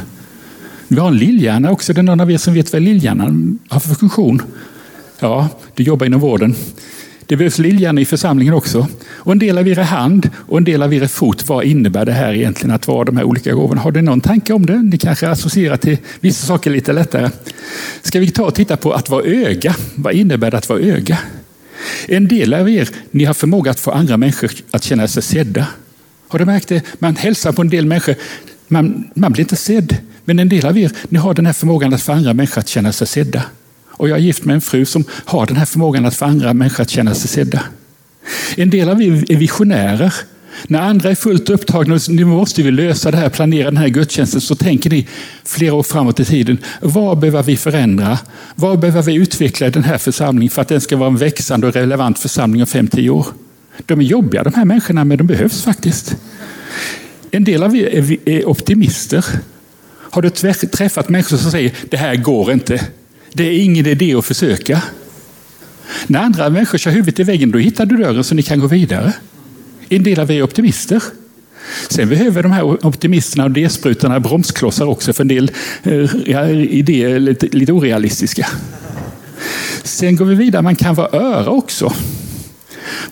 Vi 0.88 1.00
har 1.00 1.08
en 1.08 1.16
lillhjärna 1.16 1.70
också. 1.70 1.92
Det 1.92 2.00
är 2.00 2.02
någon 2.02 2.20
av 2.20 2.30
er 2.30 2.38
som 2.38 2.54
vet 2.54 2.72
vad 2.72 2.82
lillhjärnan 2.82 3.58
har 3.68 3.80
för 3.80 3.94
funktion? 3.94 4.42
Ja, 5.20 5.48
du 5.74 5.82
jobbar 5.82 6.06
inom 6.06 6.20
vården. 6.20 6.54
Det 7.26 7.36
behövs 7.36 7.58
lillhjärna 7.58 8.00
i 8.00 8.04
församlingen 8.04 8.54
också. 8.54 8.88
Och 9.06 9.32
en 9.32 9.38
del 9.38 9.58
av 9.58 9.68
er 9.68 9.78
är 9.78 9.82
hand 9.82 10.30
och 10.36 10.58
en 10.58 10.64
del 10.64 10.82
av 10.82 10.94
er 10.94 11.02
är 11.02 11.06
fot. 11.06 11.48
Vad 11.48 11.64
innebär 11.64 12.04
det 12.04 12.12
här 12.12 12.34
egentligen 12.34 12.74
att 12.74 12.88
vara 12.88 13.04
de 13.04 13.16
här 13.16 13.24
olika 13.24 13.52
gåvorna? 13.52 13.80
Har 13.80 13.92
du 13.92 14.02
någon 14.02 14.20
tanke 14.20 14.52
om 14.52 14.66
det? 14.66 14.82
Ni 14.82 14.98
kanske 14.98 15.28
associerar 15.28 15.76
till 15.76 15.98
vissa 16.20 16.46
saker 16.46 16.70
lite 16.70 16.92
lättare. 16.92 17.30
Ska 18.02 18.20
vi 18.20 18.30
ta 18.30 18.44
och 18.44 18.54
titta 18.54 18.76
på 18.76 18.92
att 18.92 19.08
vara 19.08 19.24
öga? 19.24 19.76
Vad 19.94 20.14
innebär 20.14 20.50
det 20.50 20.56
att 20.56 20.68
vara 20.68 20.80
öga? 20.80 21.18
En 22.08 22.28
del 22.28 22.54
av 22.54 22.70
er, 22.70 22.88
ni 23.10 23.24
har 23.24 23.34
förmåga 23.34 23.70
att 23.70 23.80
få 23.80 23.90
andra 23.90 24.16
människor 24.16 24.50
att 24.70 24.84
känna 24.84 25.08
sig 25.08 25.22
sedda. 25.22 25.66
Har 26.28 26.38
du 26.38 26.44
märkt 26.44 26.68
det? 26.68 26.82
Man 26.98 27.16
hälsar 27.16 27.52
på 27.52 27.62
en 27.62 27.68
del 27.68 27.86
människor, 27.86 28.14
man, 28.68 29.10
man 29.14 29.32
blir 29.32 29.44
inte 29.44 29.56
sedd. 29.56 29.96
Men 30.24 30.38
en 30.38 30.48
del 30.48 30.66
av 30.66 30.78
er, 30.78 30.92
ni 31.08 31.18
har 31.18 31.34
den 31.34 31.46
här 31.46 31.52
förmågan 31.52 31.94
att 31.94 32.02
få 32.02 32.12
andra 32.12 32.34
människor 32.34 32.60
att 32.60 32.68
känna 32.68 32.92
sig 32.92 33.06
sedda. 33.06 33.42
Och 33.96 34.08
jag 34.08 34.18
är 34.18 34.22
gift 34.22 34.44
med 34.44 34.54
en 34.54 34.60
fru 34.60 34.84
som 34.84 35.04
har 35.24 35.46
den 35.46 35.56
här 35.56 35.66
förmågan 35.66 36.06
att 36.06 36.16
få 36.16 36.24
andra 36.24 36.54
människor 36.54 36.82
att 36.82 36.90
känna 36.90 37.14
sig 37.14 37.28
sedda. 37.28 37.62
En 38.56 38.70
del 38.70 38.88
av 38.88 39.02
er 39.02 39.24
är 39.28 39.36
visionärer. 39.36 40.14
När 40.66 40.80
andra 40.80 41.10
är 41.10 41.14
fullt 41.14 41.50
upptagna 41.50 41.94
och 41.94 42.00
nu 42.08 42.24
måste 42.24 42.62
vi 42.62 42.70
lösa 42.70 43.10
det 43.10 43.16
här, 43.16 43.28
planera 43.28 43.64
den 43.64 43.76
här 43.76 43.88
gudstjänsten, 43.88 44.40
så 44.40 44.54
tänker 44.54 44.90
ni 44.90 45.08
flera 45.44 45.74
år 45.74 45.82
framåt 45.82 46.20
i 46.20 46.24
tiden. 46.24 46.58
Vad 46.80 47.18
behöver 47.18 47.42
vi 47.42 47.56
förändra? 47.56 48.18
Vad 48.54 48.78
behöver 48.78 49.02
vi 49.02 49.14
utveckla 49.14 49.66
i 49.66 49.70
den 49.70 49.84
här 49.84 49.98
församlingen 49.98 50.50
för 50.50 50.62
att 50.62 50.68
den 50.68 50.80
ska 50.80 50.96
vara 50.96 51.08
en 51.08 51.16
växande 51.16 51.66
och 51.66 51.74
relevant 51.74 52.18
församling 52.18 52.62
om 52.62 52.66
5-10 52.66 53.08
år? 53.08 53.26
De 53.86 54.00
är 54.00 54.04
jobbiga 54.04 54.42
de 54.42 54.54
här 54.54 54.64
människorna, 54.64 55.04
men 55.04 55.18
de 55.18 55.26
behövs 55.26 55.62
faktiskt. 55.62 56.16
En 57.30 57.44
del 57.44 57.62
av 57.62 57.76
er 57.76 58.18
är 58.28 58.48
optimister. 58.48 59.24
Har 59.90 60.22
du 60.22 60.30
träffat 60.30 61.08
människor 61.08 61.36
som 61.36 61.50
säger 61.50 61.72
det 61.90 61.96
här 61.96 62.16
går 62.16 62.52
inte? 62.52 62.86
Det 63.36 63.44
är 63.44 63.64
ingen 63.64 63.86
idé 63.86 64.14
att 64.14 64.24
försöka. 64.24 64.82
När 66.06 66.20
andra 66.20 66.50
människor 66.50 66.78
kör 66.78 66.90
huvudet 66.90 67.20
i 67.20 67.22
väggen, 67.22 67.50
då 67.50 67.58
hittar 67.58 67.86
du 67.86 67.96
dörren 67.96 68.24
så 68.24 68.34
ni 68.34 68.42
kan 68.42 68.60
gå 68.60 68.66
vidare. 68.66 69.12
En 69.88 70.02
del 70.02 70.20
av 70.20 70.30
er 70.30 70.34
är 70.34 70.42
optimister. 70.42 71.02
Sen 71.88 72.08
behöver 72.08 72.42
de 72.42 72.52
här 72.52 72.86
optimisterna 72.86 73.44
och 73.44 73.50
idésprutarna 73.50 74.20
bromsklossar 74.20 74.86
också, 74.86 75.12
för 75.12 75.24
en 75.24 75.28
del 75.28 75.50
eh, 75.82 76.50
idéer 76.50 77.08
är 77.08 77.20
lite, 77.20 77.46
lite 77.46 77.72
orealistiska. 77.72 78.46
Sen 79.82 80.16
går 80.16 80.24
vi 80.24 80.34
vidare, 80.34 80.62
man 80.62 80.76
kan 80.76 80.94
vara 80.94 81.08
öra 81.12 81.50
också. 81.50 81.92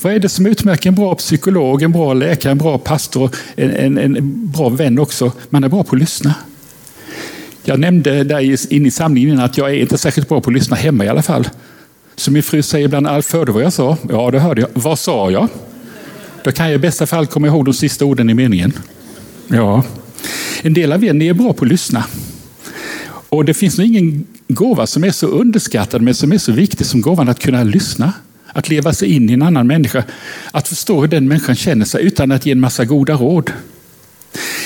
Vad 0.03 0.13
är 0.13 0.19
det 0.19 0.29
som 0.29 0.47
utmärker 0.47 0.89
en 0.89 0.95
bra 0.95 1.15
psykolog, 1.15 1.83
en 1.83 1.93
bra 1.93 2.15
läkare, 2.15 2.53
en 2.53 2.59
bra 2.59 2.79
pastor, 2.79 3.31
en, 3.57 3.71
en, 3.71 4.17
en 4.17 4.51
bra 4.51 4.69
vän 4.69 4.99
också? 4.99 5.33
Man 5.51 5.65
är 5.65 5.69
bra 5.69 5.85
på 5.85 5.97
att 5.97 6.01
lyssna. 6.01 6.35
Jag 7.65 7.81
nämnde 7.81 8.25
där 8.25 8.73
inne 8.73 8.89
i 8.89 8.91
samlingen 8.91 9.41
att 9.41 9.59
jag 9.59 9.71
är 9.71 9.75
inte 9.75 9.99
särskilt 9.99 10.29
bra 10.29 10.41
på 10.41 10.51
att 10.51 10.55
lyssna 10.55 10.77
hemma 10.77 11.05
i 11.05 11.09
alla 11.09 11.23
fall. 11.23 11.49
Så 12.17 12.31
min 12.31 12.43
fru 12.43 12.63
säger 12.63 12.85
ibland, 12.85 13.07
Alf, 13.07 13.33
hörde 13.33 13.53
vad 13.53 13.63
jag 13.63 13.73
sa? 13.73 13.97
Ja, 14.09 14.31
det 14.31 14.41
hörde 14.41 14.61
jag. 14.61 14.71
Vad 14.73 14.99
sa 14.99 15.31
jag? 15.31 15.49
Då 16.45 16.53
kan 16.53 16.67
jag 16.67 16.75
i 16.75 16.79
bästa 16.79 17.07
fall 17.07 17.27
komma 17.27 17.47
ihåg 17.47 17.65
de 17.65 17.75
sista 17.75 18.05
orden 18.05 18.31
i 18.31 18.35
meningen. 18.35 18.73
Ja, 19.49 19.85
en 20.63 20.75
del 20.75 20.93
av 20.93 21.05
er 21.05 21.13
ni 21.13 21.27
är 21.27 21.35
bra 21.35 21.53
på 21.53 21.65
att 21.65 21.71
lyssna. 21.71 22.05
Och 23.29 23.45
det 23.45 23.55
finns 23.55 23.79
nog 23.79 23.87
ingen 23.87 24.27
gåva 24.49 24.87
som 24.87 25.05
är 25.05 25.11
så 25.11 25.27
underskattad 25.27 26.03
men 26.03 26.15
som 26.15 26.33
är 26.33 26.39
så 26.39 26.53
viktig 26.53 26.87
som 26.87 27.01
gåvan 27.01 27.29
att 27.29 27.39
kunna 27.39 27.63
lyssna. 27.63 28.13
Att 28.47 28.69
leva 28.69 28.93
sig 28.93 29.13
in 29.13 29.31
i 29.31 29.33
en 29.33 29.43
annan 29.43 29.67
människa. 29.67 30.05
Att 30.51 30.69
förstå 30.69 31.01
hur 31.01 31.09
den 31.09 31.29
människan 31.29 31.57
känner 31.57 31.85
sig 31.85 32.05
utan 32.05 32.33
att 32.33 32.47
ge 32.47 32.53
en 32.53 32.61
massa 32.61 32.85
goda 32.85 33.15
råd. 33.15 33.51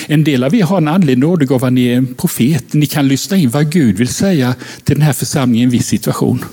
En 0.07 0.25
del 0.25 0.45
av 0.45 0.55
er 0.55 0.65
har 0.65 0.79
en 0.79 0.89
andlig 0.89 1.19
nådegåva, 1.19 1.71
ni 1.71 1.87
är 1.87 1.97
en 1.97 2.15
profet. 2.15 2.73
Ni 2.75 2.87
kan 2.87 3.09
lyssna 3.09 3.37
in 3.37 3.51
vad 3.51 3.73
Gud 3.73 3.97
vill 3.97 4.09
säga 4.09 4.55
till 4.85 4.95
den 4.95 5.03
här 5.03 5.13
församlingen 5.13 5.63
i 5.63 5.65
en 5.65 5.71
viss 5.71 5.87
situation. 5.87 6.45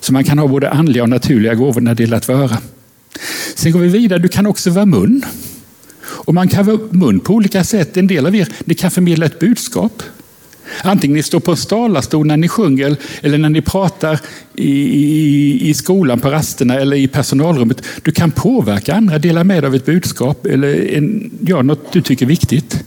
Så 0.00 0.12
man 0.12 0.24
kan 0.24 0.38
ha 0.38 0.48
både 0.48 0.70
andliga 0.70 1.02
och 1.02 1.08
naturliga 1.08 1.54
gåvor 1.54 1.80
när 1.80 1.94
det 1.94 2.02
gäller 2.02 2.16
att 2.16 2.28
vara. 2.28 2.58
Sen 3.54 3.72
går 3.72 3.80
vi 3.80 3.88
vidare, 3.88 4.18
du 4.18 4.28
kan 4.28 4.46
också 4.46 4.70
vara 4.70 4.86
mun. 4.86 5.24
Och 6.02 6.34
man 6.34 6.48
kan 6.48 6.66
vara 6.66 6.78
mun 6.90 7.20
på 7.20 7.34
olika 7.34 7.64
sätt. 7.64 7.96
En 7.96 8.06
del 8.06 8.26
av 8.26 8.36
er 8.36 8.48
ni 8.64 8.74
kan 8.74 8.90
förmedla 8.90 9.26
ett 9.26 9.38
budskap. 9.38 10.02
Antingen 10.82 11.16
ni 11.16 11.22
står 11.22 11.40
på 11.40 11.50
en 11.50 11.56
talarstol 11.56 12.26
när 12.26 12.36
ni 12.36 12.48
sjunger 12.48 12.96
eller 13.20 13.38
när 13.38 13.48
ni 13.48 13.60
pratar 13.60 14.20
i, 14.54 14.72
i, 14.72 15.68
i 15.70 15.74
skolan 15.74 16.20
på 16.20 16.30
rasterna 16.30 16.74
eller 16.74 16.96
i 16.96 17.08
personalrummet. 17.08 17.82
Du 18.02 18.12
kan 18.12 18.30
påverka 18.30 18.94
andra, 18.94 19.18
dela 19.18 19.44
med 19.44 19.62
dig 19.62 19.68
av 19.68 19.74
ett 19.74 19.86
budskap 19.86 20.46
eller 20.46 20.94
en, 20.94 21.30
ja, 21.40 21.62
något 21.62 21.92
du 21.92 22.00
tycker 22.00 22.26
är 22.26 22.28
viktigt. 22.28 22.84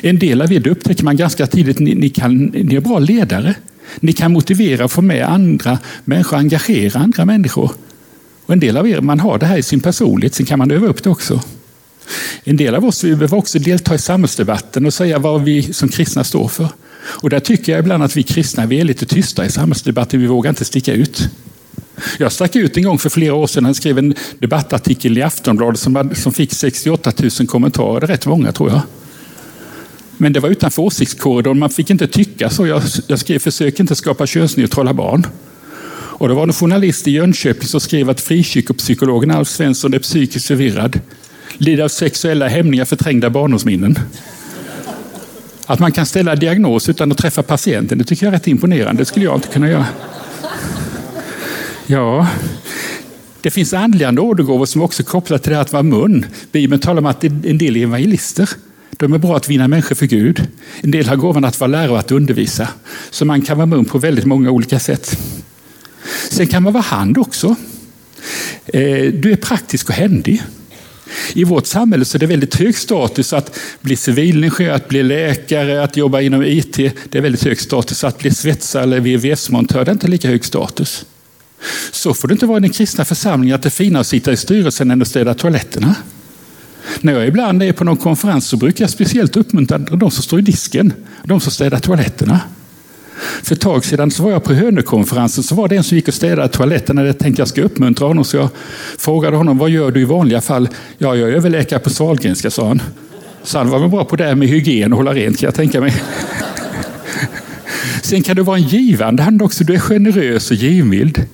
En 0.00 0.18
del 0.18 0.42
av 0.42 0.52
er, 0.52 0.60
det 0.60 0.70
upptäcker 0.70 1.04
man 1.04 1.16
ganska 1.16 1.46
tidigt, 1.46 1.78
ni, 1.78 1.94
ni, 1.94 2.08
kan, 2.08 2.44
ni 2.44 2.74
är 2.74 2.80
bra 2.80 2.98
ledare. 2.98 3.54
Ni 4.00 4.12
kan 4.12 4.32
motivera 4.32 4.84
och 4.84 4.92
få 4.92 5.02
med 5.02 5.28
andra 5.28 5.78
människor, 6.04 6.36
engagera 6.36 7.00
andra 7.00 7.24
människor. 7.24 7.72
Och 8.46 8.52
en 8.52 8.60
del 8.60 8.76
av 8.76 8.88
er, 8.88 9.00
man 9.00 9.20
har 9.20 9.38
det 9.38 9.46
här 9.46 9.58
i 9.58 9.62
sin 9.62 9.80
personlighet, 9.80 10.34
sen 10.34 10.46
kan 10.46 10.58
man 10.58 10.70
öva 10.70 10.86
upp 10.86 11.02
det 11.02 11.10
också. 11.10 11.40
En 12.44 12.56
del 12.56 12.74
av 12.74 12.84
oss 12.84 13.04
vi 13.04 13.16
behöver 13.16 13.36
också 13.36 13.58
delta 13.58 13.94
i 13.94 13.98
samhällsdebatten 13.98 14.86
och 14.86 14.94
säga 14.94 15.18
vad 15.18 15.42
vi 15.42 15.62
som 15.62 15.88
kristna 15.88 16.24
står 16.24 16.48
för. 16.48 16.68
Och 17.02 17.30
där 17.30 17.40
tycker 17.40 17.72
jag 17.72 17.78
ibland 17.78 18.02
att 18.02 18.16
vi 18.16 18.22
kristna 18.22 18.66
vi 18.66 18.80
är 18.80 18.84
lite 18.84 19.06
tysta 19.06 19.46
i 19.46 19.50
samhällsdebatten, 19.50 20.20
vi 20.20 20.26
vågar 20.26 20.50
inte 20.50 20.64
sticka 20.64 20.92
ut. 20.92 21.28
Jag 22.18 22.32
stack 22.32 22.56
ut 22.56 22.76
en 22.76 22.82
gång 22.82 22.98
för 22.98 23.10
flera 23.10 23.34
år 23.34 23.46
sedan 23.46 23.64
jag 23.64 23.76
skrev 23.76 23.98
en 23.98 24.14
debattartikel 24.38 25.18
i 25.18 25.22
Aftonbladet 25.22 25.80
som, 25.80 26.10
som 26.14 26.32
fick 26.32 26.54
68 26.54 27.12
000 27.40 27.48
kommentarer, 27.48 28.06
rätt 28.06 28.26
många 28.26 28.52
tror 28.52 28.70
jag. 28.70 28.80
Men 30.16 30.32
det 30.32 30.40
var 30.40 30.48
utanför 30.48 30.82
åsiktskorridoren, 30.82 31.58
man 31.58 31.70
fick 31.70 31.90
inte 31.90 32.06
tycka 32.06 32.50
så. 32.50 32.66
Jag, 32.66 32.82
jag 33.06 33.18
skrev 33.18 33.38
försök 33.38 33.80
inte 33.80 33.94
skapa 33.94 34.26
könsneutrala 34.26 34.94
barn. 34.94 35.26
Och 36.20 36.28
det 36.28 36.34
var 36.34 36.42
en 36.42 36.52
journalist 36.52 37.08
i 37.08 37.10
Jönköping 37.10 37.68
som 37.68 37.80
skrev 37.80 38.10
att 38.10 38.20
frikyrkopsykologen 38.20 39.30
Alf 39.30 39.48
Svensson 39.48 39.94
är 39.94 39.98
psykiskt 39.98 40.46
förvirrad, 40.46 41.00
lider 41.58 41.84
av 41.84 41.88
sexuella 41.88 42.48
hämningar, 42.48 42.84
förträngda 42.84 43.30
barndomsminnen. 43.30 43.98
Att 45.70 45.78
man 45.78 45.92
kan 45.92 46.06
ställa 46.06 46.36
diagnos 46.36 46.88
utan 46.88 47.12
att 47.12 47.18
träffa 47.18 47.42
patienten, 47.42 47.98
det 47.98 48.04
tycker 48.04 48.26
jag 48.26 48.34
är 48.34 48.38
rätt 48.38 48.46
imponerande. 48.46 49.00
Det 49.00 49.06
skulle 49.06 49.24
jag 49.24 49.36
inte 49.36 49.48
kunna 49.48 49.68
göra. 49.68 49.86
Ja, 51.86 52.26
det 53.40 53.50
finns 53.50 53.72
andliga 53.72 54.10
nådegåvor 54.10 54.66
som 54.66 54.82
också 54.82 55.02
är 55.02 55.04
kopplade 55.04 55.42
till 55.42 55.52
det 55.52 55.60
att 55.60 55.72
vara 55.72 55.82
mun. 55.82 56.26
Bibeln 56.52 56.80
talar 56.80 56.98
om 56.98 57.06
att 57.06 57.24
en 57.24 57.58
del 57.58 57.76
är 57.76 57.82
evangelister. 57.82 58.50
De 58.90 59.12
är 59.12 59.18
bra 59.18 59.36
att 59.36 59.48
vinna 59.48 59.68
människor 59.68 59.94
för 59.94 60.06
Gud. 60.06 60.46
En 60.80 60.90
del 60.90 61.08
har 61.08 61.16
gåvan 61.16 61.44
att 61.44 61.60
vara 61.60 61.68
lärare 61.68 61.90
och 61.90 61.98
att 61.98 62.12
undervisa. 62.12 62.68
Så 63.10 63.24
man 63.24 63.42
kan 63.42 63.56
vara 63.56 63.66
mun 63.66 63.84
på 63.84 63.98
väldigt 63.98 64.24
många 64.24 64.50
olika 64.50 64.78
sätt. 64.78 65.18
Sen 66.30 66.46
kan 66.46 66.62
man 66.62 66.72
vara 66.72 66.82
hand 66.82 67.18
också. 67.18 67.56
Eh, 68.66 69.12
du 69.12 69.32
är 69.32 69.36
praktisk 69.36 69.88
och 69.88 69.94
händig. 69.94 70.42
I 71.32 71.44
vårt 71.44 71.66
samhälle 71.66 72.04
så 72.04 72.16
är 72.16 72.18
det 72.18 72.26
väldigt 72.26 72.54
hög 72.54 72.76
status 72.76 73.32
att 73.32 73.58
bli 73.80 73.96
civilingenjör, 73.96 74.74
att 74.74 74.88
bli 74.88 75.02
läkare, 75.02 75.82
att 75.82 75.96
jobba 75.96 76.20
inom 76.20 76.42
IT. 76.42 76.76
Det 76.76 77.18
är 77.18 77.20
väldigt 77.20 77.44
hög 77.44 77.60
status. 77.60 78.04
Att 78.04 78.18
bli 78.18 78.30
svetsare 78.30 78.82
eller 78.82 79.00
VVS-montör, 79.00 79.84
det 79.84 79.90
är 79.90 79.92
inte 79.92 80.08
lika 80.08 80.28
hög 80.28 80.44
status. 80.44 81.04
Så 81.92 82.14
får 82.14 82.28
det 82.28 82.32
inte 82.32 82.46
vara 82.46 82.58
i 82.58 82.60
den 82.60 82.70
kristna 82.70 83.04
församlingen 83.04 83.54
att 83.54 83.62
det 83.62 83.68
är 83.68 83.70
finare 83.70 84.00
att 84.00 84.06
sitta 84.06 84.32
i 84.32 84.36
styrelsen 84.36 84.90
än 84.90 85.02
att 85.02 85.08
städa 85.08 85.34
toaletterna. 85.34 85.94
När 87.00 87.12
jag 87.12 87.26
ibland 87.26 87.62
är 87.62 87.72
på 87.72 87.84
någon 87.84 87.96
konferens 87.96 88.46
så 88.46 88.56
brukar 88.56 88.84
jag 88.84 88.90
speciellt 88.90 89.36
uppmuntra 89.36 89.78
de 89.78 90.10
som 90.10 90.22
står 90.22 90.38
i 90.38 90.42
disken, 90.42 90.92
de 91.24 91.40
som 91.40 91.52
städar 91.52 91.78
toaletterna. 91.78 92.40
För 93.42 93.54
ett 93.54 93.60
tag 93.60 93.84
sedan 93.84 94.10
så 94.10 94.22
var 94.22 94.30
jag 94.30 94.44
på 94.44 94.52
Hönökonferensen 94.52 95.44
så 95.44 95.54
var 95.54 95.68
det 95.68 95.76
en 95.76 95.84
som 95.84 95.96
gick 95.96 96.08
och 96.08 96.14
städade 96.14 96.48
toaletterna. 96.48 97.06
Jag 97.06 97.18
tänkte 97.18 97.32
att 97.32 97.38
jag 97.38 97.48
ska 97.48 97.62
uppmuntra 97.62 98.06
honom 98.06 98.24
så 98.24 98.36
jag 98.36 98.48
frågade 98.98 99.36
honom 99.36 99.58
vad 99.58 99.70
gör 99.70 99.90
du 99.90 100.00
i 100.00 100.04
vanliga 100.04 100.40
fall? 100.40 100.68
Ja, 100.98 101.16
jag 101.16 101.28
är 101.28 101.32
överläkare 101.32 101.80
på 101.80 101.90
Sahlgrenska, 101.90 102.50
sa 102.50 102.68
han. 102.68 102.82
Så 103.42 103.58
han 103.58 103.68
var 103.68 103.78
väl 103.78 103.88
bra 103.88 104.04
på 104.04 104.16
det 104.16 104.24
här 104.24 104.34
med 104.34 104.48
hygien 104.48 104.92
och 104.92 104.96
hålla 104.96 105.14
rent 105.14 105.38
kan 105.38 105.46
jag 105.46 105.54
tänka 105.54 105.80
mig. 105.80 105.94
Sen 108.02 108.22
kan 108.22 108.36
du 108.36 108.42
vara 108.42 108.56
en 108.56 108.62
givande 108.62 109.22
hand 109.22 109.42
också. 109.42 109.64
Du 109.64 109.74
är 109.74 109.78
generös 109.78 110.50
och 110.50 110.56
givmild. 110.56 111.26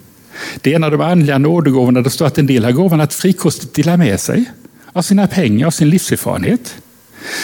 Det 0.61 0.73
är 0.73 0.77
en 0.77 0.85
av 0.85 0.91
de 0.91 1.01
andliga 1.01 1.39
nådegåvorna. 1.39 2.01
Det 2.01 2.11
står 2.11 2.27
att 2.27 2.39
en 2.39 2.47
del 2.47 2.65
har 2.65 2.73
gåvan 2.73 3.01
att 3.01 3.15
frikostigt 3.15 3.75
dela 3.75 3.97
med 3.97 4.21
sig 4.21 4.45
av 4.93 5.03
sina 5.03 5.27
pengar 5.27 5.67
och 5.67 5.75
sin 5.75 5.91
livserfarenhet. 5.91 6.75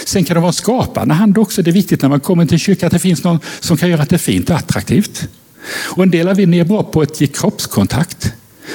Sen 0.05 0.25
kan 0.25 0.35
det 0.35 0.41
vara 0.41 0.53
skapande 0.53 1.15
hand 1.15 1.39
också. 1.39 1.63
Det 1.63 1.71
är 1.71 1.73
viktigt 1.73 2.03
när 2.03 2.09
man 2.09 2.21
kommer 2.21 2.47
till 2.47 2.59
kyrkan 2.59 2.87
att 2.87 2.93
det 2.93 2.99
finns 2.99 3.25
någon 3.25 3.41
som 3.61 3.77
kan 3.77 3.91
göra 3.91 4.03
att 4.03 4.09
det 4.09 4.17
är 4.17 4.19
fint 4.19 4.51
och 4.51 4.57
attraktivt. 4.57 5.29
Och 5.75 6.03
en 6.03 6.11
del 6.11 6.29
av 6.29 6.41
er 6.41 6.55
är 6.55 6.65
bra 6.65 6.83
på 6.83 7.01
att 7.01 7.21
ge 7.21 7.27
kroppskontakt. 7.27 8.33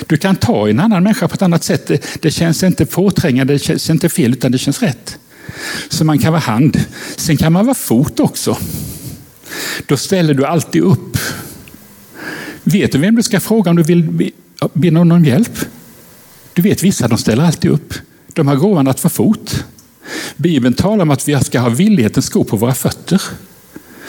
Du 0.07 0.17
kan 0.17 0.35
ta 0.35 0.69
en 0.69 0.79
annan 0.79 1.03
människa 1.03 1.27
på 1.27 1.33
ett 1.35 1.41
annat 1.41 1.63
sätt. 1.63 1.91
Det 2.21 2.31
känns 2.31 2.63
inte 2.63 2.85
påträngande, 2.85 3.53
det 3.53 3.59
känns 3.59 3.89
inte 3.89 4.09
fel, 4.09 4.31
utan 4.33 4.51
det 4.51 4.57
känns 4.57 4.81
rätt. 4.81 5.17
Så 5.89 6.05
man 6.05 6.19
kan 6.19 6.33
vara 6.33 6.41
hand. 6.41 6.79
Sen 7.15 7.37
kan 7.37 7.53
man 7.53 7.65
vara 7.65 7.75
fot 7.75 8.19
också. 8.19 8.57
Då 9.85 9.97
ställer 9.97 10.33
du 10.33 10.45
alltid 10.45 10.81
upp. 10.81 11.17
Vet 12.63 12.91
du 12.91 12.97
vem 12.97 13.15
du 13.15 13.23
ska 13.23 13.39
fråga 13.39 13.69
om 13.69 13.75
du 13.75 13.83
vill 13.83 14.31
be 14.73 14.91
någon 14.91 15.11
om 15.11 15.25
hjälp? 15.25 15.59
Du 16.53 16.61
vet 16.61 16.83
vissa, 16.83 17.07
de 17.07 17.17
ställer 17.17 17.43
alltid 17.43 17.71
upp. 17.71 17.93
De 18.33 18.47
har 18.47 18.55
gåvan 18.55 18.87
att 18.87 18.99
få 18.99 19.09
fot. 19.09 19.65
Bibeln 20.35 20.73
talar 20.73 21.03
om 21.03 21.11
att 21.11 21.27
vi 21.27 21.43
ska 21.43 21.59
ha 21.59 21.69
villighetens 21.69 22.25
skor 22.25 22.43
på 22.43 22.57
våra 22.57 22.73
fötter. 22.73 23.21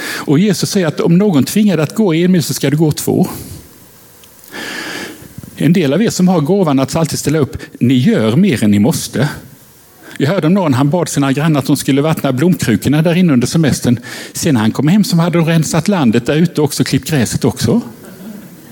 Och 0.01 0.39
Jesus 0.39 0.71
säger 0.71 0.87
att 0.87 1.01
om 1.01 1.19
någon 1.19 1.45
tvingar 1.45 1.77
dig 1.77 1.83
att 1.83 1.95
gå 1.95 2.15
en 2.15 2.33
mil 2.33 2.43
så 2.43 2.55
ska 2.55 2.71
du 2.71 2.77
gå 2.77 2.93
två. 2.93 3.29
En 5.57 5.73
del 5.73 5.93
av 5.93 6.03
er 6.03 6.11
som 6.11 6.29
har 6.29 6.41
gåvan 6.41 6.79
att 6.79 6.97
alltid 6.97 7.19
ställa 7.19 7.39
upp, 7.39 7.57
ni 7.81 7.95
gör 7.95 8.37
mer 8.37 8.65
än 8.65 8.71
ni 8.71 8.79
måste. 8.79 9.29
Jag 10.19 10.29
hörde 10.29 10.47
om 10.47 10.55
någon, 10.55 10.75
han 10.75 10.91
bad 10.91 11.09
sina 11.09 11.33
grannar 11.33 11.61
att 11.61 11.67
de 11.67 11.77
skulle 11.77 12.03
vattna 12.03 12.33
blomkrukorna 12.33 13.03
där 13.03 13.15
inne 13.15 13.33
under 13.33 13.47
semestern. 13.47 14.01
Sen 14.33 14.55
när 14.55 14.61
han 14.61 14.73
kom 14.73 14.89
hem 14.89 15.05
så 15.05 15.17
hade 15.17 15.39
de 15.39 15.47
rensat 15.47 15.89
landet 15.89 16.27
där 16.27 16.37
ute 16.37 16.61
också, 16.61 16.85
klippt 16.85 17.11
gräset 17.11 17.45
också. 17.45 17.81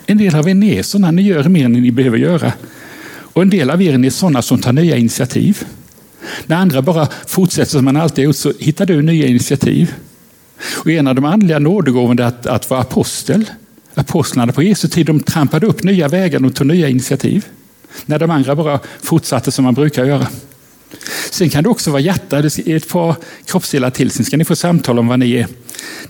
En 0.07 0.19
del 0.19 0.35
av 0.35 0.49
er 0.49 0.65
är 0.65 0.83
sådana, 0.83 1.11
ni 1.11 1.23
gör 1.23 1.45
mer 1.45 1.65
än 1.65 1.73
ni 1.73 1.91
behöver 1.91 2.19
göra. 2.19 2.53
Och 3.19 3.43
en 3.43 3.51
del 3.51 3.71
av 3.71 3.83
er 3.83 4.05
är 4.05 4.11
sådana 4.11 4.43
som 4.43 4.59
tar 4.59 4.73
nya 4.73 4.97
initiativ. 4.97 5.65
När 6.47 6.57
andra 6.57 6.83
bara 6.83 7.09
fortsätter 7.27 7.71
som 7.71 7.85
man 7.85 7.97
alltid 7.97 8.25
gjort 8.25 8.37
så 8.37 8.53
hittar 8.59 8.87
du 8.87 9.03
nya 9.03 9.27
initiativ. 9.27 9.95
Och 10.77 10.91
en 10.91 11.07
av 11.07 11.15
de 11.15 11.25
andliga 11.25 11.59
nådegåvorna 11.59 12.23
är 12.23 12.27
att, 12.27 12.47
att 12.47 12.71
vara 12.71 12.81
apostel. 12.81 13.45
Apostlarna 13.95 14.53
på 14.53 14.63
Jesu 14.63 14.89
tid 14.89 15.07
de 15.07 15.21
trampade 15.21 15.67
upp 15.67 15.83
nya 15.83 16.09
vägar 16.09 16.45
och 16.45 16.55
tog 16.55 16.67
nya 16.67 16.89
initiativ. 16.89 17.47
När 18.07 18.19
de 18.19 18.31
andra 18.31 18.57
bara 18.57 18.81
fortsatte 19.03 19.53
som 19.53 19.65
man 19.65 19.75
brukar 19.75 20.05
göra. 20.05 20.27
Sen 21.31 21.51
kan 21.51 21.63
det 21.63 21.69
också 21.69 21.91
vara 21.91 22.01
hjärta. 22.01 22.43
Det 22.43 22.59
är 22.59 22.77
ett 22.77 22.89
par 22.89 23.17
kroppsdelar 23.45 23.91
till. 23.91 24.11
Sen 24.11 24.25
ska 24.25 24.37
ni 24.37 24.45
få 24.45 24.57
samtala 24.57 25.01
om 25.01 25.09
vad 25.09 25.19
ni 25.19 25.33
är. 25.33 25.47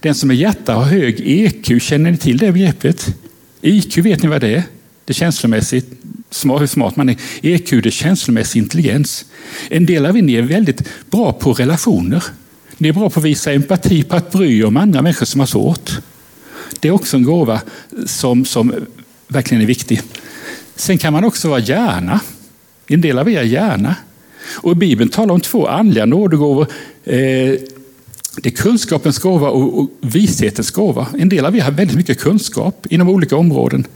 Den 0.00 0.14
som 0.14 0.30
är 0.30 0.35
hjärta 0.35 0.75
har 0.75 0.85
hög 0.85 1.20
EQ. 1.20 1.82
Känner 1.82 2.11
ni 2.11 2.16
till 2.16 2.38
det 2.38 2.52
begreppet? 2.52 3.16
IQ, 3.61 3.99
vet 3.99 4.23
ni 4.23 4.28
vad 4.28 4.40
det 4.40 4.54
är? 4.54 4.62
Det 5.07 5.13
är 5.13 5.15
känslomässigt 5.15 5.91
hur 6.43 6.67
smart 6.67 6.97
man 6.97 7.09
är. 7.09 7.17
EQ 7.43 7.71
det 7.71 7.87
är 7.87 7.91
känslomässig 7.91 8.59
intelligens. 8.59 9.25
En 9.71 9.87
del 9.87 10.07
av 10.07 10.17
er 10.17 10.39
är 10.39 10.43
väldigt 10.43 10.83
bra 11.11 11.33
på 11.33 11.53
relationer. 11.53 12.25
Ni 12.79 12.89
är 12.89 12.93
bra 12.93 13.11
på 13.11 13.21
att 13.21 13.27
visa 13.27 13.53
empati, 13.53 14.03
på 14.03 14.17
att 14.17 14.33
bry 14.33 14.59
er 14.59 14.65
om 14.65 14.77
andra 14.77 15.03
människor 15.03 15.27
som 15.27 15.41
har 15.41 15.47
svårt. 15.47 15.91
Det 16.81 16.89
är 16.89 16.93
också 16.93 17.17
en 17.17 17.23
gåva 17.23 17.61
som, 18.07 18.45
som 18.45 18.87
verkligen 19.29 19.63
är 19.63 19.67
viktig. 19.67 20.03
Sen 20.77 20.99
kan 20.99 21.13
man 21.13 21.25
också 21.25 21.49
vara 21.49 21.61
hjärna. 21.61 22.21
En 22.87 23.01
del 23.01 23.19
av 23.19 23.31
er 23.31 23.39
är 23.39 23.45
hjärna. 23.45 23.95
Och 24.55 24.77
Bibeln 24.77 25.11
talar 25.11 25.35
om 25.35 25.41
två 25.41 25.67
andliga 25.67 26.07
nådegåvor. 26.07 26.67
Eh, 27.05 27.55
det 28.43 28.47
är 28.47 28.57
kunskapens 28.57 29.19
gåva 29.19 29.49
och 29.49 29.91
vishetens 30.01 30.71
gåva. 30.71 31.07
En 31.19 31.29
del 31.29 31.47
av 31.47 31.57
er 31.57 31.61
har 31.61 31.71
väldigt 31.71 31.97
mycket 31.97 32.21
kunskap 32.21 32.87
inom 32.91 33.09
olika 33.09 33.37
områden. 33.37 33.87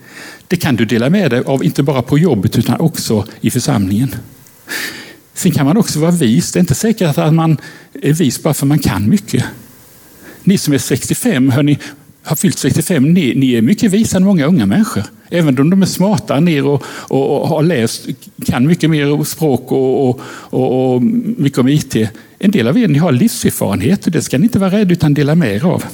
Det 0.50 0.56
kan 0.56 0.76
du 0.76 0.84
dela 0.84 1.10
med 1.10 1.30
dig 1.30 1.42
av, 1.46 1.64
inte 1.64 1.82
bara 1.82 2.02
på 2.02 2.18
jobbet 2.18 2.58
utan 2.58 2.80
också 2.80 3.24
i 3.40 3.50
församlingen. 3.50 4.14
Sen 5.34 5.52
kan 5.52 5.66
man 5.66 5.76
också 5.76 6.00
vara 6.00 6.10
vis. 6.10 6.52
Det 6.52 6.58
är 6.58 6.60
inte 6.60 6.74
säkert 6.74 7.18
att 7.18 7.34
man 7.34 7.56
är 8.02 8.12
vis 8.12 8.42
bara 8.42 8.54
för 8.54 8.66
man 8.66 8.78
kan 8.78 9.08
mycket. 9.08 9.44
Ni 10.44 10.58
som 10.58 10.74
är 10.74 10.78
65, 10.78 11.50
hörni, 11.50 11.78
har 12.22 12.36
fyllt 12.36 12.58
65, 12.58 13.12
ni, 13.12 13.34
ni 13.34 13.52
är 13.52 13.62
mycket 13.62 13.92
visare 13.92 14.16
än 14.16 14.24
många 14.24 14.46
unga 14.46 14.66
människor. 14.66 15.04
Även 15.30 15.58
om 15.58 15.70
de 15.70 15.82
är 15.82 15.86
smarta 15.86 16.36
än 16.36 16.48
er 16.48 16.66
och, 16.66 16.84
och, 16.86 17.40
och, 17.42 17.48
har 17.48 17.62
läst, 17.62 18.06
kan 18.46 18.66
mycket 18.66 18.90
mer 18.90 19.24
språk 19.24 19.72
och, 19.72 20.20
och, 20.50 21.02
mycket 21.02 21.58
om 21.58 21.68
IT. 21.68 21.96
En 22.38 22.50
del 22.50 22.68
av 22.68 22.78
er 22.78 22.88
ni 22.88 22.98
har 22.98 23.12
livserfarenhet 23.12 24.06
och 24.06 24.12
det 24.12 24.22
ska 24.22 24.38
ni 24.38 24.44
inte 24.44 24.58
vara 24.58 24.70
rädda 24.70 24.92
utan 24.92 25.14
dela 25.14 25.34
med 25.34 25.56
er 25.56 25.64
av. 25.64 25.84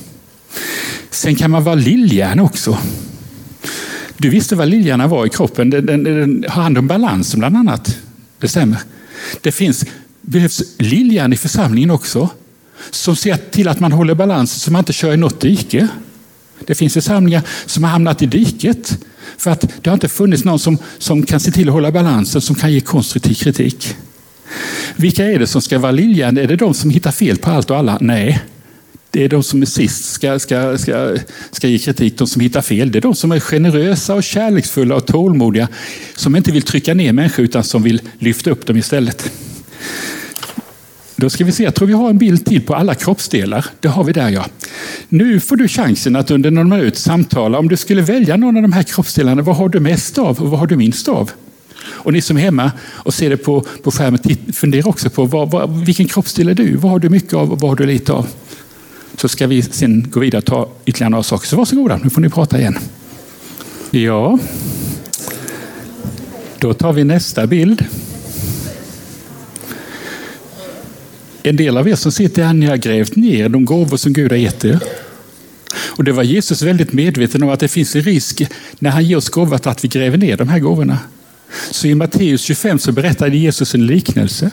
Sen 1.11 1.35
kan 1.35 1.51
man 1.51 1.65
vara 1.65 1.75
lillhjärna 1.75 2.43
också. 2.43 2.79
Du 4.19 4.29
visste 4.31 4.57
vad 4.57 4.69
liljarna 4.69 5.07
var 5.07 5.27
i 5.27 5.29
kroppen. 5.29 5.71
Den, 5.71 5.87
den, 5.87 6.05
den 6.05 6.45
har 6.49 6.63
hand 6.63 6.79
om 6.79 6.87
balansen 6.87 7.41
bland 7.41 7.57
annat. 7.57 7.99
Det 8.39 8.49
stämmer. 8.49 8.79
Det 9.41 9.53
finns, 9.53 9.85
behövs 10.21 10.63
liljan 10.79 11.33
i 11.33 11.37
församlingen 11.37 11.91
också. 11.91 12.29
Som 12.91 13.17
ser 13.17 13.37
till 13.37 13.69
att 13.69 13.81
man 13.81 13.93
håller 13.93 14.15
balansen 14.15 14.61
så 14.61 14.73
man 14.73 14.79
inte 14.79 14.93
kör 14.93 15.13
i 15.13 15.17
något 15.17 15.41
dike. 15.41 15.89
Det 16.67 16.75
finns 16.75 16.95
församlingar 16.95 17.43
som 17.67 17.85
har 17.85 17.91
hamnat 17.91 18.23
i 18.23 18.27
diket 18.27 18.99
för 19.37 19.51
att 19.51 19.61
det 19.61 19.91
har 19.91 19.95
inte 19.95 20.09
funnits 20.09 20.45
någon 20.45 20.59
som, 20.59 20.79
som 20.99 21.23
kan 21.23 21.41
se 21.41 21.51
till 21.51 21.69
att 21.69 21.75
hålla 21.75 21.93
balansen, 21.93 22.41
som 22.41 22.57
kan 22.57 22.73
ge 22.73 22.81
konstruktiv 22.81 23.35
kritik. 23.35 23.97
Vilka 24.97 25.25
är 25.25 25.39
det 25.39 25.47
som 25.47 25.63
ska 25.63 25.79
vara 25.79 25.93
liljan? 25.93 26.39
Är 26.39 26.47
det 26.47 26.57
de 26.57 26.75
som 26.75 26.91
hittar 26.91 27.11
fel 27.11 27.37
på 27.37 27.51
allt 27.51 27.71
och 27.71 27.77
alla? 27.77 27.99
Nej, 28.01 28.43
det 29.17 29.25
är 29.25 29.29
de 29.29 29.43
som 29.43 29.63
är 29.63 29.67
sist 29.67 30.05
ska, 30.05 30.39
ska, 30.39 30.79
ska, 30.79 31.17
ska 31.51 31.69
ge 31.69 31.79
kritik, 31.79 32.19
de 32.19 32.27
som 32.27 32.41
hittar 32.41 32.63
fel. 32.63 32.93
Det 32.93 32.99
är 32.99 33.01
de 33.01 33.15
som 33.15 33.33
är 33.33 33.41
generösa 33.41 34.15
och 34.15 34.23
kärleksfulla 34.23 34.95
och 34.95 35.07
tålmodiga, 35.07 35.69
som 36.15 36.37
inte 36.37 36.53
vill 36.53 36.63
trycka 36.63 36.95
ner 36.95 37.13
människor 37.13 37.45
utan 37.45 37.65
som 37.65 37.83
vill 37.83 38.01
lyfta 38.19 38.51
upp 38.51 38.67
dem 38.67 38.77
istället. 38.77 39.33
Då 41.17 41.31
ska 41.31 41.45
vi 41.45 41.53
se, 41.53 41.63
jag 41.63 41.75
tror 41.75 41.89
vi 41.89 41.95
har 41.95 42.11
en 42.11 42.19
bild 42.19 42.47
till 42.47 42.61
på 42.61 42.75
alla 42.75 42.95
kroppsdelar. 42.95 43.67
Det 43.81 43.89
har 43.89 44.05
vi 44.05 44.13
där 44.13 44.29
ja. 44.29 44.47
Nu 45.09 45.41
får 45.41 45.57
du 45.57 45.69
chansen 45.69 46.17
att 46.17 46.31
under 46.31 46.51
någon 46.51 46.69
minut 46.69 46.97
samtala. 46.97 47.59
Om 47.59 47.69
du 47.69 47.77
skulle 47.77 48.03
välja 48.03 48.37
någon 48.37 48.57
av 48.57 48.63
de 48.63 48.73
här 48.73 48.83
kroppsdelarna, 48.83 49.43
vad 49.43 49.57
har 49.57 49.69
du 49.69 49.81
mest 49.81 50.19
av 50.19 50.43
och 50.43 50.51
vad 50.51 50.61
har 50.61 50.67
du 50.67 50.77
minst 50.77 51.09
av? 51.09 51.31
Och 51.89 52.13
ni 52.13 52.21
som 52.21 52.37
är 52.37 52.41
hemma 52.41 52.73
och 52.89 53.15
ser 53.15 53.31
det 53.31 53.37
på, 53.37 53.65
på 53.83 53.91
skärmen, 53.91 54.21
fundera 54.53 54.89
också 54.89 55.11
på 55.11 55.25
vad, 55.25 55.51
vad, 55.51 55.85
vilken 55.87 56.07
kroppsdel 56.07 56.49
är 56.49 56.55
du? 56.55 56.77
Vad 56.77 56.93
har 56.93 56.99
du 56.99 57.09
mycket 57.09 57.35
av 57.35 57.53
och 57.53 57.61
vad 57.61 57.71
har 57.71 57.77
du 57.77 57.87
lite 57.87 58.13
av? 58.13 58.27
Så 59.17 59.29
ska 59.29 59.47
vi 59.47 59.63
sen 59.63 60.07
gå 60.11 60.21
vidare 60.21 60.39
och 60.39 60.45
ta 60.45 60.69
ytterligare 60.87 61.11
några 61.11 61.23
saker. 61.23 61.47
Så 61.47 61.57
varsågoda, 61.57 62.01
nu 62.05 62.11
får 62.11 62.21
ni 62.21 62.29
prata 62.29 62.59
igen. 62.59 62.79
Ja, 63.91 64.39
då 66.59 66.75
tar 66.75 66.93
vi 66.93 67.05
nästa 67.05 67.47
bild. 67.47 67.85
En 71.43 71.57
del 71.57 71.77
av 71.77 71.89
er 71.89 71.95
som 71.95 72.13
sitter 72.13 72.45
här, 72.45 72.55
ni 72.55 72.67
har 72.67 72.77
grävt 72.77 73.17
ner 73.17 73.49
de 73.49 73.65
gåvor 73.65 73.97
som 73.97 74.13
Gud 74.13 74.33
har 74.33 74.39
gett 74.39 74.65
er. 74.65 74.81
Och 75.77 76.05
det 76.05 76.13
var 76.13 76.23
Jesus 76.23 76.63
väldigt 76.63 76.93
medveten 76.93 77.43
om 77.43 77.49
att 77.49 77.61
det 77.61 77.69
finns 77.69 77.97
en 77.97 78.03
risk 78.03 78.43
när 78.79 78.91
han 78.91 79.05
ger 79.05 79.17
oss 79.17 79.29
gåvor 79.29 79.69
att 79.69 79.85
vi 79.85 79.89
gräver 79.89 80.19
ner 80.19 80.37
de 80.37 80.49
här 80.49 80.59
gåvorna. 80.59 80.99
Så 81.71 81.87
i 81.87 81.95
Matteus 81.95 82.41
25 82.41 82.79
så 82.79 82.93
berättade 82.93 83.37
Jesus 83.37 83.75
en 83.75 83.87
liknelse. 83.87 84.51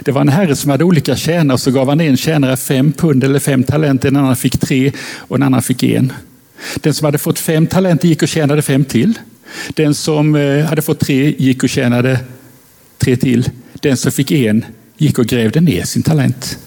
Det 0.00 0.12
var 0.12 0.20
en 0.20 0.28
herre 0.28 0.56
som 0.56 0.70
hade 0.70 0.84
olika 0.84 1.16
tjänare 1.16 1.54
och 1.54 1.60
så 1.60 1.70
gav 1.70 1.88
han 1.88 2.00
en 2.00 2.16
tjänare 2.16 2.56
fem 2.56 2.92
pund 2.92 3.24
eller 3.24 3.38
fem 3.38 3.64
talenter, 3.64 4.08
en 4.08 4.16
annan 4.16 4.36
fick 4.36 4.58
tre 4.58 4.92
och 5.18 5.36
en 5.36 5.42
annan 5.42 5.62
fick 5.62 5.82
en. 5.82 6.12
Den 6.74 6.94
som 6.94 7.04
hade 7.04 7.18
fått 7.18 7.38
fem 7.38 7.66
talenter 7.66 8.08
gick 8.08 8.22
och 8.22 8.28
tjänade 8.28 8.62
fem 8.62 8.84
till. 8.84 9.18
Den 9.74 9.94
som 9.94 10.34
eh, 10.34 10.64
hade 10.64 10.82
fått 10.82 11.00
tre 11.00 11.34
gick 11.38 11.62
och 11.62 11.68
tjänade 11.68 12.18
tre 12.98 13.16
till. 13.16 13.50
Den 13.72 13.96
som 13.96 14.12
fick 14.12 14.30
en 14.30 14.64
gick 14.96 15.18
och 15.18 15.26
grävde 15.26 15.60
ner 15.60 15.82
sin 15.82 16.02
talent. 16.02 16.58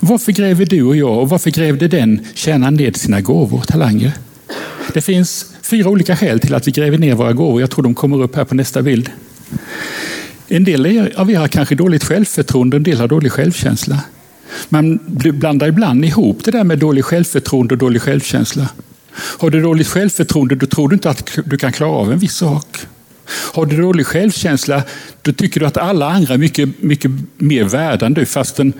Varför 0.00 0.32
gräver 0.32 0.66
du 0.66 0.82
och 0.82 0.96
jag 0.96 1.18
och 1.18 1.28
varför 1.28 1.50
grävde 1.50 1.88
den 1.88 2.26
tjänaren 2.34 2.74
ner 2.74 2.92
sina 2.92 3.20
gåvor, 3.20 3.58
och 3.58 3.68
talanger? 3.68 4.12
Det 4.94 5.00
finns 5.00 5.46
fyra 5.62 5.88
olika 5.88 6.16
skäl 6.16 6.40
till 6.40 6.54
att 6.54 6.66
vi 6.68 6.72
gräver 6.72 6.98
ner 6.98 7.14
våra 7.14 7.32
gåvor. 7.32 7.60
Jag 7.60 7.70
tror 7.70 7.82
de 7.82 7.94
kommer 7.94 8.22
upp 8.22 8.36
här 8.36 8.44
på 8.44 8.54
nästa 8.54 8.82
bild. 8.82 9.10
En 10.48 10.64
del 10.64 11.10
av 11.16 11.30
er 11.30 11.38
har 11.38 11.48
kanske 11.48 11.74
dåligt 11.74 12.04
självförtroende, 12.04 12.76
en 12.76 12.82
del 12.82 13.00
har 13.00 13.08
dålig 13.08 13.32
självkänsla. 13.32 14.00
Man 14.68 14.98
blandar 15.32 15.68
ibland 15.68 16.04
ihop 16.04 16.44
det 16.44 16.50
där 16.50 16.64
med 16.64 16.78
dålig 16.78 17.04
självförtroende 17.04 17.74
och 17.74 17.78
dålig 17.78 18.02
självkänsla. 18.02 18.68
Har 19.12 19.50
du 19.50 19.62
dåligt 19.62 19.88
självförtroende 19.88 20.54
då 20.54 20.66
tror 20.66 20.88
du 20.88 20.94
inte 20.94 21.10
att 21.10 21.38
du 21.44 21.56
kan 21.56 21.72
klara 21.72 21.90
av 21.90 22.12
en 22.12 22.18
viss 22.18 22.34
sak. 22.34 22.66
Har 23.54 23.66
du 23.66 23.82
dålig 23.82 24.06
självkänsla, 24.06 24.82
då 25.22 25.32
tycker 25.32 25.60
du 25.60 25.66
att 25.66 25.76
alla 25.76 26.10
andra 26.10 26.34
är 26.34 26.38
mycket, 26.38 26.82
mycket 26.82 27.10
mer 27.36 27.64
värda 27.64 28.06
än 28.06 28.14
du. 28.14 28.26
Fastän, 28.26 28.72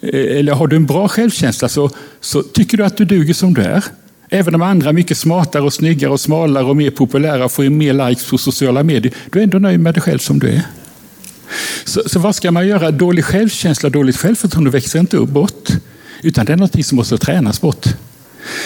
eh, 0.00 0.38
eller 0.38 0.52
har 0.52 0.66
du 0.66 0.76
en 0.76 0.86
bra 0.86 1.08
självkänsla 1.08 1.68
så, 1.68 1.90
så 2.20 2.42
tycker 2.42 2.76
du 2.76 2.84
att 2.84 2.96
du 2.96 3.04
duger 3.04 3.34
som 3.34 3.54
du 3.54 3.62
är. 3.62 3.84
Även 4.28 4.54
om 4.54 4.62
andra 4.62 4.88
är 4.88 4.92
mycket 4.92 5.18
smartare, 5.18 5.62
och 5.62 5.72
snyggare, 5.72 6.12
och 6.12 6.20
smalare 6.20 6.64
och 6.64 6.76
mer 6.76 6.90
populära 6.90 7.44
och 7.44 7.52
får 7.52 7.64
mer 7.64 8.08
likes 8.08 8.30
på 8.30 8.38
sociala 8.38 8.82
medier. 8.82 9.14
Du 9.30 9.38
är 9.38 9.42
ändå 9.42 9.58
nöjd 9.58 9.80
med 9.80 9.94
dig 9.94 10.02
själv 10.02 10.18
som 10.18 10.38
du 10.38 10.48
är. 10.48 10.62
Så, 11.84 12.02
så 12.06 12.18
vad 12.18 12.34
ska 12.34 12.50
man 12.50 12.66
göra? 12.66 12.90
Dålig 12.90 13.24
självkänsla 13.24 13.88
dåligt 13.88 14.16
självförtroende 14.16 14.70
växer 14.70 14.98
inte 14.98 15.16
upp 15.16 15.28
bort. 15.28 15.68
Utan 16.22 16.46
det 16.46 16.52
är 16.52 16.56
något 16.56 16.86
som 16.86 16.96
måste 16.96 17.18
tränas 17.18 17.60
bort. 17.60 17.86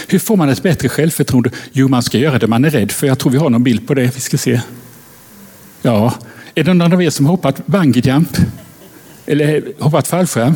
Hur 0.08 0.18
får 0.18 0.36
man 0.36 0.48
ett 0.48 0.62
bättre 0.62 0.88
självförtroende? 0.88 1.50
Jo, 1.72 1.88
man 1.88 2.02
ska 2.02 2.18
göra 2.18 2.38
det 2.38 2.46
man 2.46 2.64
är 2.64 2.70
rädd 2.70 2.92
för. 2.92 3.06
Jag 3.06 3.18
tror 3.18 3.32
vi 3.32 3.38
har 3.38 3.50
någon 3.50 3.62
bild 3.62 3.86
på 3.86 3.94
det. 3.94 4.14
Vi 4.14 4.20
ska 4.20 4.38
se. 4.38 4.60
Ja, 5.82 6.14
är 6.54 6.64
det 6.64 6.74
någon 6.74 6.92
av 6.92 7.02
er 7.02 7.10
som 7.10 7.26
hoppat 7.26 7.66
bungyjump? 7.66 8.36
Eller 9.26 9.62
hoppat 9.78 10.08
fallskärm? 10.08 10.54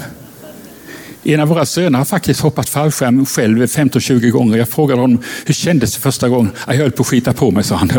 En 1.27 1.41
av 1.41 1.49
våra 1.49 1.67
söner 1.67 1.99
har 1.99 2.05
faktiskt 2.05 2.41
hoppat 2.41 2.69
fallskärm 2.69 3.27
själv 3.27 3.67
15-20 3.67 4.31
gånger. 4.31 4.59
Jag 4.59 4.69
frågade 4.69 5.01
honom, 5.01 5.23
hur 5.47 5.55
kändes 5.55 5.95
det 5.95 6.01
första 6.01 6.29
gången? 6.29 6.53
Jag 6.67 6.75
höll 6.75 6.91
på 6.91 7.01
att 7.01 7.07
skita 7.07 7.33
på 7.33 7.51
mig, 7.51 7.65
sa 7.65 7.77
han. 7.77 7.93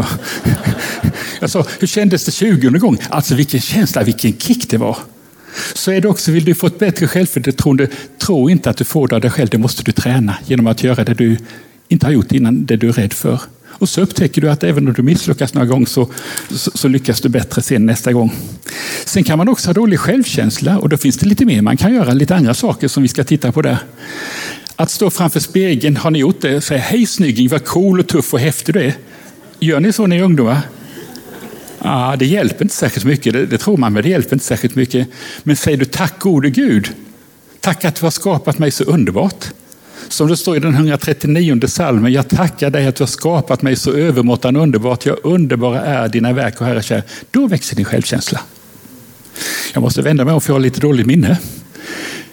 Jag 1.41 1.49
sa, 1.49 1.65
hur 1.79 1.87
kändes 1.87 2.25
det 2.25 2.31
20 2.31 2.69
gången? 2.69 2.99
Alltså 3.09 3.35
vilken 3.35 3.61
känsla, 3.61 4.03
vilken 4.03 4.37
kick 4.37 4.69
det 4.69 4.77
var. 4.77 4.97
Så 5.73 5.91
är 5.91 6.01
det 6.01 6.07
också, 6.07 6.31
vill 6.31 6.45
du 6.45 6.55
få 6.55 6.67
ett 6.67 6.79
bättre 6.79 7.07
självförtroende, 7.07 7.87
tro 8.21 8.49
inte 8.49 8.69
att 8.69 8.77
du 8.77 8.83
får 8.83 9.07
det 9.07 9.15
av 9.15 9.21
dig 9.21 9.31
själv. 9.31 9.49
Det 9.49 9.57
måste 9.57 9.83
du 9.83 9.91
träna 9.91 10.37
genom 10.45 10.67
att 10.67 10.83
göra 10.83 11.03
det 11.03 11.13
du 11.13 11.37
inte 11.87 12.05
har 12.05 12.13
gjort 12.13 12.31
innan, 12.31 12.65
det 12.65 12.75
du 12.75 12.89
är 12.89 12.93
rädd 12.93 13.13
för. 13.13 13.39
Och 13.77 13.89
så 13.89 14.01
upptäcker 14.01 14.41
du 14.41 14.49
att 14.49 14.63
även 14.63 14.87
om 14.87 14.93
du 14.93 15.01
misslyckas 15.01 15.53
några 15.53 15.67
gånger 15.67 15.85
så, 15.85 16.09
så, 16.49 16.71
så, 16.71 16.87
lyckas 16.87 17.21
du 17.21 17.29
bättre 17.29 17.61
sen 17.61 17.85
nästa 17.85 18.13
gång. 18.13 18.33
Sen 19.05 19.23
kan 19.23 19.37
man 19.37 19.49
också 19.49 19.69
ha 19.69 19.73
dålig 19.73 19.99
självkänsla 19.99 20.77
och 20.79 20.89
då 20.89 20.97
finns 20.97 21.17
det 21.17 21.25
lite 21.25 21.45
mer 21.45 21.61
man 21.61 21.77
kan 21.77 21.93
göra, 21.93 22.13
lite 22.13 22.35
andra 22.35 22.53
saker 22.53 22.87
som 22.87 23.03
vi 23.03 23.09
ska 23.09 23.23
titta 23.23 23.51
på 23.51 23.61
där. 23.61 23.77
Att 24.75 24.91
stå 24.91 25.09
framför 25.09 25.39
spegeln, 25.39 25.97
har 25.97 26.11
ni 26.11 26.19
gjort 26.19 26.41
det? 26.41 26.61
Säga 26.61 26.79
hej 26.79 27.05
snygging, 27.05 27.47
vad 27.47 27.65
cool 27.65 27.99
och 27.99 28.07
tuff 28.07 28.33
och 28.33 28.39
häftig 28.39 28.75
du 28.75 28.81
är. 28.81 28.93
Gör 29.59 29.79
ni 29.79 29.93
så 29.93 30.01
när 30.01 30.07
ni 30.07 30.21
är 30.21 30.23
ungdomar? 30.23 30.61
Ja, 31.85 32.15
det 32.19 32.25
hjälper 32.25 32.65
inte 32.65 32.75
särskilt 32.75 33.05
mycket, 33.05 33.33
det, 33.33 33.45
det 33.45 33.57
tror 33.57 33.77
man, 33.77 33.93
men 33.93 34.03
det 34.03 34.09
hjälper 34.09 34.35
inte 34.35 34.45
särskilt 34.45 34.75
mycket. 34.75 35.07
Men 35.43 35.55
säger 35.55 35.77
du 35.77 35.85
tack 35.85 36.19
gode 36.19 36.49
Gud, 36.49 36.89
tack 37.59 37.85
att 37.85 37.95
du 37.95 38.05
har 38.05 38.11
skapat 38.11 38.59
mig 38.59 38.71
så 38.71 38.83
underbart. 38.83 39.45
Som 40.07 40.27
det 40.27 40.37
står 40.37 40.57
i 40.57 40.59
den 40.59 40.73
139 40.73 41.67
salmen, 41.67 42.13
jag 42.13 42.27
tackar 42.27 42.69
dig 42.69 42.87
att 42.87 42.95
du 42.95 43.03
har 43.03 43.07
skapat 43.07 43.61
mig 43.61 43.75
så 43.75 43.91
övermåttan 43.91 44.55
underbart. 44.55 45.05
jag 45.05 45.17
underbara 45.23 45.81
är 45.81 46.07
dina 46.07 46.33
verk 46.33 46.61
och 46.61 46.67
Herre 46.67 46.83
kär. 46.83 47.03
Då 47.31 47.47
växer 47.47 47.75
din 47.75 47.85
självkänsla. 47.85 48.41
Jag 49.73 49.81
måste 49.81 50.01
vända 50.01 50.25
mig 50.25 50.33
om 50.33 50.41
för 50.41 50.49
jag 50.49 50.55
har 50.55 50.61
lite 50.61 50.79
dåligt 50.79 51.07
minne. 51.07 51.39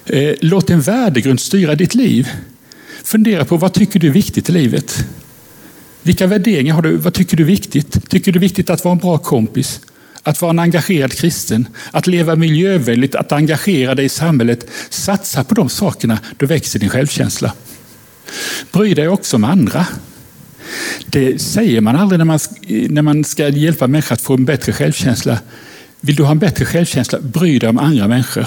Eh, 0.07 0.35
låt 0.41 0.71
en 0.71 0.81
värdegrund 0.81 1.41
styra 1.41 1.75
ditt 1.75 1.95
liv. 1.95 2.29
Fundera 3.05 3.45
på 3.45 3.57
vad 3.57 3.73
tycker 3.73 4.01
du 4.01 4.09
är 4.09 4.13
viktigt 4.13 4.49
i 4.49 4.53
livet? 4.53 5.07
Vilka 6.03 6.27
värderingar 6.27 6.75
har 6.75 6.83
du? 6.83 6.97
Vad 6.97 7.15
tycker 7.15 7.37
du 7.37 7.43
är 7.43 7.47
viktigt? 7.47 8.09
Tycker 8.09 8.33
du 8.33 8.39
är 8.39 8.41
viktigt 8.41 8.71
att 8.71 8.85
vara 8.85 8.93
en 8.93 8.99
bra 8.99 9.19
kompis? 9.19 9.81
Att 10.23 10.41
vara 10.43 10.51
en 10.51 10.59
engagerad 10.59 11.13
kristen, 11.13 11.69
att 11.91 12.07
leva 12.07 12.37
miljövänligt, 12.37 13.15
att 13.15 13.33
engagera 13.33 13.95
dig 13.95 14.05
i 14.05 14.09
samhället. 14.09 14.67
Satsa 14.91 15.45
på 15.45 15.55
de 15.55 15.69
sakerna, 15.69 16.19
då 16.37 16.47
växer 16.47 16.79
din 16.79 16.89
självkänsla. 16.89 17.53
Bry 18.73 18.95
dig 18.95 19.09
också 19.09 19.37
om 19.37 19.45
andra. 19.45 19.87
Det 21.07 21.39
säger 21.39 21.81
man 21.81 21.97
aldrig 21.97 22.19
när 22.19 22.25
man, 22.25 22.39
när 22.89 23.03
man 23.03 23.25
ska 23.25 23.49
hjälpa 23.49 23.87
människor 23.87 24.15
att 24.15 24.21
få 24.21 24.35
en 24.35 24.45
bättre 24.45 24.73
självkänsla. 24.73 25.39
Vill 26.01 26.17
du 26.17 26.23
ha 26.23 26.31
en 26.31 26.39
bättre 26.39 26.65
självkänsla, 26.65 27.21
bry 27.21 27.59
dig 27.59 27.69
om 27.69 27.79
andra 27.79 28.09
människor. 28.09 28.47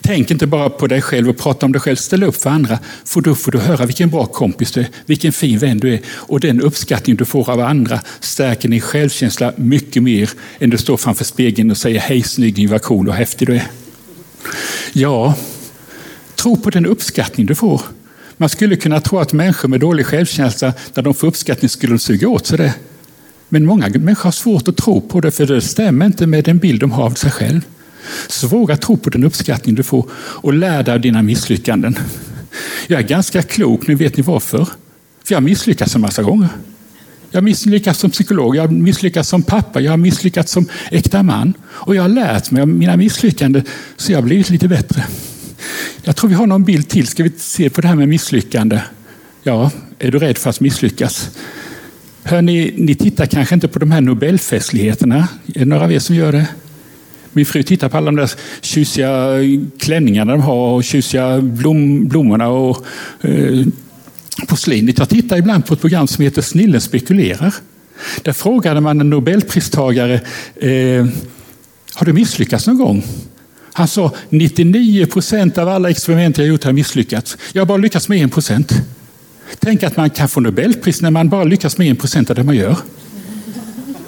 Tänk 0.00 0.30
inte 0.30 0.46
bara 0.46 0.70
på 0.70 0.86
dig 0.86 1.02
själv 1.02 1.28
och 1.28 1.38
prata 1.38 1.66
om 1.66 1.72
dig 1.72 1.80
själv. 1.80 1.96
Ställ 1.96 2.22
upp 2.22 2.36
för 2.36 2.50
andra. 2.50 2.78
För 3.04 3.20
då 3.20 3.34
får 3.34 3.52
du 3.52 3.58
höra 3.58 3.86
vilken 3.86 4.10
bra 4.10 4.26
kompis 4.26 4.72
du 4.72 4.80
är, 4.80 4.88
vilken 5.06 5.32
fin 5.32 5.58
vän 5.58 5.78
du 5.78 5.94
är. 5.94 6.00
Och 6.08 6.40
den 6.40 6.60
uppskattning 6.60 7.16
du 7.16 7.24
får 7.24 7.50
av 7.50 7.60
andra 7.60 8.00
stärker 8.20 8.68
din 8.68 8.80
självkänsla 8.80 9.52
mycket 9.56 10.02
mer 10.02 10.30
än 10.58 10.70
du 10.70 10.78
står 10.78 10.96
framför 10.96 11.24
spegeln 11.24 11.70
och 11.70 11.76
säger 11.76 12.00
hej 12.00 12.22
snygging, 12.22 12.68
vad 12.68 12.82
cool 12.82 13.08
och 13.08 13.14
häftig 13.14 13.48
du 13.48 13.54
är. 13.54 13.66
Ja, 14.92 15.34
tro 16.34 16.56
på 16.56 16.70
den 16.70 16.86
uppskattning 16.86 17.46
du 17.46 17.54
får. 17.54 17.82
Man 18.36 18.48
skulle 18.48 18.76
kunna 18.76 19.00
tro 19.00 19.18
att 19.18 19.32
människor 19.32 19.68
med 19.68 19.80
dålig 19.80 20.06
självkänsla, 20.06 20.72
när 20.94 21.02
de 21.02 21.14
får 21.14 21.28
uppskattning 21.28 21.68
skulle 21.68 21.92
de 21.92 21.98
suga 21.98 22.28
åt 22.28 22.46
sig 22.46 22.58
det. 22.58 22.74
Men 23.48 23.66
många 23.66 23.88
människor 23.88 24.24
har 24.24 24.32
svårt 24.32 24.68
att 24.68 24.76
tro 24.76 25.00
på 25.00 25.20
det, 25.20 25.30
för 25.30 25.46
det 25.46 25.60
stämmer 25.60 26.06
inte 26.06 26.26
med 26.26 26.44
den 26.44 26.58
bild 26.58 26.80
de 26.80 26.92
har 26.92 27.04
av 27.04 27.10
sig 27.10 27.30
själv. 27.30 27.60
Så 28.28 28.46
våga 28.46 28.76
tro 28.76 28.96
på 28.96 29.10
den 29.10 29.24
uppskattning 29.24 29.74
du 29.74 29.82
får 29.82 30.10
och 30.14 30.54
lär 30.54 30.82
dig 30.82 30.94
av 30.94 31.00
dina 31.00 31.22
misslyckanden. 31.22 31.98
Jag 32.86 33.00
är 33.00 33.08
ganska 33.08 33.42
klok, 33.42 33.86
nu 33.86 33.94
vet 33.94 34.16
ni 34.16 34.22
varför. 34.22 34.64
För 35.24 35.34
jag 35.34 35.36
har 35.36 35.42
misslyckats 35.42 35.94
en 35.94 36.00
massa 36.00 36.22
gånger. 36.22 36.48
Jag 37.30 37.40
har 37.40 37.44
misslyckats 37.44 38.00
som 38.00 38.10
psykolog, 38.10 38.56
jag 38.56 38.62
har 38.62 38.68
misslyckats 38.68 39.28
som 39.28 39.42
pappa, 39.42 39.80
jag 39.80 39.92
har 39.92 39.96
misslyckats 39.96 40.52
som 40.52 40.68
äkta 40.90 41.22
man. 41.22 41.54
Och 41.64 41.94
jag 41.94 42.02
har 42.02 42.08
lärt 42.08 42.50
mig 42.50 42.62
av 42.62 42.68
mina 42.68 42.96
misslyckanden, 42.96 43.62
så 43.96 44.12
jag 44.12 44.18
har 44.18 44.22
blivit 44.22 44.50
lite 44.50 44.68
bättre. 44.68 45.04
Jag 46.02 46.16
tror 46.16 46.30
vi 46.30 46.34
har 46.36 46.46
någon 46.46 46.64
bild 46.64 46.88
till. 46.88 47.06
Ska 47.06 47.22
vi 47.22 47.32
se 47.36 47.70
på 47.70 47.80
det 47.80 47.88
här 47.88 47.94
med 47.94 48.08
misslyckande? 48.08 48.80
Ja, 49.42 49.70
är 49.98 50.10
du 50.10 50.18
rädd 50.18 50.38
för 50.38 50.50
att 50.50 50.60
misslyckas? 50.60 51.30
Hör 52.22 52.42
ni, 52.42 52.74
ni 52.76 52.94
tittar 52.94 53.26
kanske 53.26 53.54
inte 53.54 53.68
på 53.68 53.78
de 53.78 53.90
här 53.90 54.00
Nobelfestligheterna. 54.00 55.28
Är 55.54 55.58
det 55.58 55.64
några 55.64 55.84
av 55.84 55.92
er 55.92 55.98
som 55.98 56.16
gör 56.16 56.32
det? 56.32 56.46
Min 57.34 57.46
fru 57.46 57.62
tittar 57.62 57.88
på 57.88 57.96
alla 57.96 58.06
de 58.06 58.16
där 58.16 58.30
tjusiga 58.60 59.42
eh, 59.42 59.60
klänningarna 59.78 60.32
de 60.32 60.40
har 60.40 60.74
och 60.74 60.84
tjusiga 60.84 61.40
blom, 61.40 62.08
blommorna 62.08 62.48
och 62.48 62.86
eh, 63.20 63.66
porslinet. 64.46 64.98
Jag 64.98 65.08
tittar 65.08 65.36
ibland 65.36 65.66
på 65.66 65.74
ett 65.74 65.80
program 65.80 66.06
som 66.06 66.24
heter 66.24 66.42
Snillen 66.42 66.80
spekulerar. 66.80 67.54
Där 68.22 68.32
frågade 68.32 68.80
man 68.80 69.00
en 69.00 69.10
Nobelpristagare, 69.10 70.14
eh, 70.56 71.06
har 71.94 72.06
du 72.06 72.12
misslyckats 72.12 72.66
någon 72.66 72.78
gång? 72.78 73.04
Han 73.72 73.88
sa 73.88 74.12
99 74.28 75.06
procent 75.06 75.58
av 75.58 75.68
alla 75.68 75.90
experiment 75.90 76.38
jag 76.38 76.46
gjort 76.46 76.64
har 76.64 76.72
misslyckats. 76.72 77.36
Jag 77.52 77.60
har 77.60 77.66
bara 77.66 77.78
lyckats 77.78 78.08
med 78.08 78.22
en 78.22 78.30
procent. 78.30 78.72
Tänk 79.58 79.82
att 79.82 79.96
man 79.96 80.10
kan 80.10 80.28
få 80.28 80.40
Nobelpris 80.40 81.02
när 81.02 81.10
man 81.10 81.28
bara 81.28 81.44
lyckas 81.44 81.78
med 81.78 81.90
en 81.90 81.96
procent 81.96 82.30
av 82.30 82.36
det 82.36 82.44
man 82.44 82.56
gör. 82.56 82.76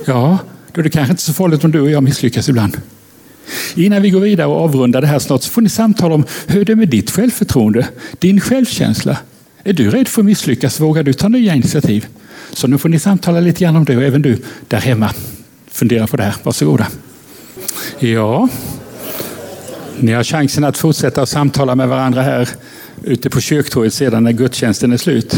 Ja, 0.05 0.39
då 0.73 0.81
är 0.81 0.83
det 0.83 0.91
kanske 0.91 1.11
inte 1.11 1.23
så 1.23 1.33
farligt 1.33 1.65
om 1.65 1.71
du 1.71 1.81
och 1.81 1.91
jag 1.91 2.03
misslyckas 2.03 2.49
ibland. 2.49 2.77
Innan 3.75 4.03
vi 4.03 4.11
går 4.11 4.21
vidare 4.21 4.47
och 4.47 4.61
avrundar 4.61 5.01
det 5.01 5.07
här 5.07 5.19
snart 5.19 5.43
så 5.43 5.51
får 5.51 5.63
ni 5.63 5.69
samtala 5.69 6.15
om 6.15 6.25
hur 6.47 6.65
det 6.65 6.73
är 6.73 6.77
med 6.77 6.89
ditt 6.89 7.11
självförtroende, 7.11 7.89
din 8.19 8.41
självkänsla. 8.41 9.17
Är 9.65 9.73
du 9.73 9.91
rädd 9.91 10.09
för 10.09 10.23
att 10.23 10.27
misslyckas? 10.27 10.81
Vågar 10.81 11.03
du 11.03 11.13
ta 11.13 11.29
nya 11.29 11.55
initiativ? 11.55 12.07
Så 12.53 12.67
nu 12.67 12.79
får 12.79 12.89
ni 12.89 12.99
samtala 12.99 13.41
lite 13.41 13.65
grann 13.65 13.77
om 13.77 13.85
det 13.85 13.97
och 13.97 14.03
även 14.03 14.23
du 14.23 14.39
där 14.69 14.79
hemma. 14.79 15.11
Fundera 15.71 16.07
på 16.07 16.17
det 16.17 16.23
här. 16.23 16.35
Varsågoda. 16.43 16.87
Ja, 17.99 18.49
ni 20.01 20.13
har 20.13 20.25
chansen 20.25 20.65
att 20.65 20.79
fortsätta 20.79 21.27
samtala 21.27 21.75
med 21.75 21.89
varandra 21.89 22.23
här 22.23 22.49
ute 23.05 23.31
på 23.31 23.41
kyrktorget 23.41 23.95
sedan 23.95 24.25
när 24.25 24.33
gudstjänsten 24.33 24.93
är 24.93 24.97
slut. 24.97 25.35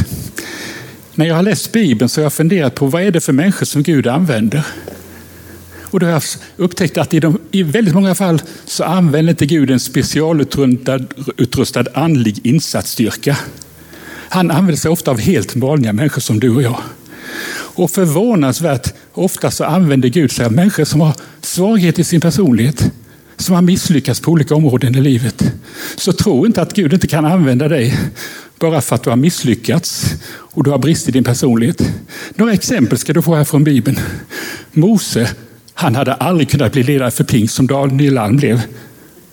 När 1.15 1.27
jag 1.27 1.35
har 1.35 1.43
läst 1.43 1.73
Bibeln 1.73 2.09
så 2.09 2.21
har 2.21 2.25
jag 2.25 2.33
funderat 2.33 2.75
på 2.75 2.87
vad 2.87 3.03
är 3.03 3.11
det 3.11 3.21
för 3.21 3.33
människor 3.33 3.67
som 3.67 3.83
Gud 3.83 4.07
använder. 4.07 4.67
Och 5.91 6.01
då 6.01 6.07
har 6.07 6.13
jag 6.13 6.23
upptäckt 6.57 6.99
att 6.99 7.15
i, 7.15 7.21
de, 7.21 7.39
i 7.51 7.63
väldigt 7.63 7.95
många 7.95 8.15
fall 8.15 8.43
så 8.65 8.85
använder 8.85 9.31
inte 9.31 9.47
Gud 9.47 9.71
en 9.71 9.81
specialutrustad 9.81 11.85
andlig 11.95 12.41
insatsstyrka. 12.43 13.37
Han 14.29 14.51
använder 14.51 14.77
sig 14.77 14.91
ofta 14.91 15.11
av 15.11 15.21
helt 15.21 15.57
vanliga 15.57 15.93
människor 15.93 16.21
som 16.21 16.41
du 16.41 16.51
och 16.51 16.63
jag. 16.63 16.81
Och 17.51 17.91
förvånansvärt 17.91 18.95
ofta 19.13 19.51
så 19.51 19.65
använder 19.65 20.09
Gud 20.09 20.33
sig 20.33 20.47
av 20.47 20.53
människor 20.53 20.85
som 20.85 21.01
har 21.01 21.15
svaghet 21.41 21.99
i 21.99 22.05
sin 22.05 22.21
personlighet, 22.21 22.93
som 23.37 23.55
har 23.55 23.63
misslyckats 23.63 24.21
på 24.21 24.31
olika 24.31 24.55
områden 24.55 24.95
i 24.95 25.01
livet. 25.01 25.53
Så 25.97 26.13
tro 26.13 26.47
inte 26.47 26.63
att 26.63 26.75
Gud 26.75 26.93
inte 26.93 27.07
kan 27.07 27.25
använda 27.25 27.69
dig 27.69 27.99
bara 28.59 28.81
för 28.81 28.95
att 28.95 29.03
du 29.03 29.11
har 29.11 29.17
misslyckats 29.17 30.15
och 30.31 30.65
du 30.65 30.71
har 30.71 30.79
brist 30.79 31.09
i 31.09 31.13
din 31.13 31.25
personlighet. 31.25 31.83
Några 32.35 32.53
exempel 32.53 32.99
ska 32.99 33.13
du 33.13 33.23
få 33.23 33.35
här 33.35 33.45
från 33.45 33.65
Bibeln. 33.65 33.99
Mose, 34.73 35.31
han 35.81 35.95
hade 35.95 36.15
aldrig 36.15 36.51
kunnat 36.51 36.73
bli 36.73 36.83
ledare 36.83 37.11
för 37.11 37.25
pingst 37.25 37.55
som 37.55 37.67
Daniel 37.67 38.19
Alm 38.19 38.37
blev. 38.37 38.61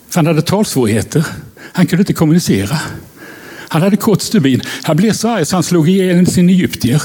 För 0.08 0.16
han 0.16 0.26
hade 0.26 0.42
talsvårigheter. 0.42 1.26
Han 1.72 1.86
kunde 1.86 2.02
inte 2.02 2.12
kommunicera. 2.12 2.78
Han 3.68 3.82
hade 3.82 3.96
kort 3.96 4.22
stubin. 4.22 4.62
Han 4.82 4.96
blev 4.96 5.12
så 5.12 5.28
arg 5.28 5.46
så 5.46 5.56
han 5.56 5.62
slog 5.62 5.88
ihjäl 5.88 6.26
sin 6.26 6.48
egyptier. 6.48 7.02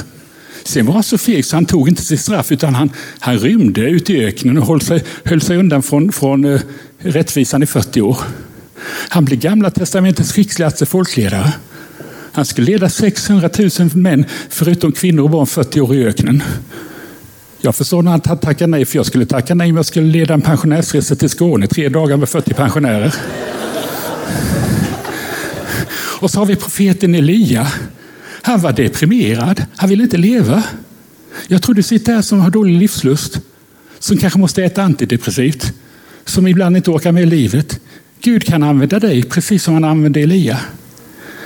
Sen 0.63 0.85
var 0.85 0.93
han 0.93 1.03
så 1.03 1.17
feg 1.17 1.45
så 1.45 1.55
han 1.55 1.65
tog 1.65 1.89
inte 1.89 2.01
sitt 2.01 2.19
straff 2.19 2.51
utan 2.51 2.75
han, 2.75 2.89
han 3.19 3.39
rymde 3.39 3.81
ut 3.81 4.09
i 4.09 4.25
öknen 4.25 4.57
och 4.57 4.67
höll 4.67 4.81
sig, 4.81 5.03
höll 5.23 5.41
sig 5.41 5.57
undan 5.57 5.83
från, 5.83 6.11
från 6.11 6.45
uh, 6.45 6.61
rättvisan 6.97 7.63
i 7.63 7.65
40 7.65 8.01
år. 8.01 8.17
Han 9.09 9.25
blev 9.25 9.39
Gamla 9.39 9.71
testamentets 9.71 10.33
skickligaste 10.33 10.85
folkledare. 10.85 11.53
Han 12.31 12.45
skulle 12.45 12.71
leda 12.71 12.89
600 12.89 13.49
000 13.79 13.89
män, 13.93 14.25
förutom 14.49 14.91
kvinnor 14.91 15.23
och 15.23 15.29
barn, 15.29 15.47
40 15.47 15.81
år 15.81 15.95
i 15.95 16.05
öknen. 16.05 16.43
Jag 17.63 17.75
förstår 17.75 18.01
när 18.01 18.11
han 18.11 18.21
tackar 18.21 18.67
nej, 18.67 18.85
för 18.85 18.95
jag 18.95 19.05
skulle 19.05 19.25
tacka 19.25 19.55
nej 19.55 19.69
om 19.69 19.75
jag 19.75 19.85
skulle 19.85 20.07
leda 20.07 20.33
en 20.33 20.41
pensionärsresa 20.41 21.15
till 21.15 21.29
Skåne 21.29 21.67
tre 21.67 21.89
dagar 21.89 22.17
med 22.17 22.29
40 22.29 22.53
pensionärer. 22.53 23.13
Och 26.21 26.31
så 26.31 26.39
har 26.39 26.45
vi 26.45 26.55
profeten 26.55 27.15
Elia. 27.15 27.67
Han 28.41 28.59
var 28.59 28.71
deprimerad. 28.71 29.65
Han 29.75 29.89
ville 29.89 30.03
inte 30.03 30.17
leva. 30.17 30.63
Jag 31.47 31.61
tror 31.61 31.75
du 31.75 31.83
sitter 31.83 32.13
här 32.13 32.21
som 32.21 32.39
har 32.39 32.49
dålig 32.49 32.75
livslust. 32.75 33.39
Som 33.99 34.17
kanske 34.17 34.39
måste 34.39 34.63
äta 34.63 34.83
antidepressivt. 34.83 35.73
Som 36.25 36.47
ibland 36.47 36.77
inte 36.77 36.91
orkar 36.91 37.11
med 37.11 37.27
livet. 37.27 37.79
Gud 38.21 38.45
kan 38.45 38.63
använda 38.63 38.99
dig 38.99 39.23
precis 39.23 39.63
som 39.63 39.73
han 39.73 39.83
använde 39.83 40.19
Elia. 40.19 40.59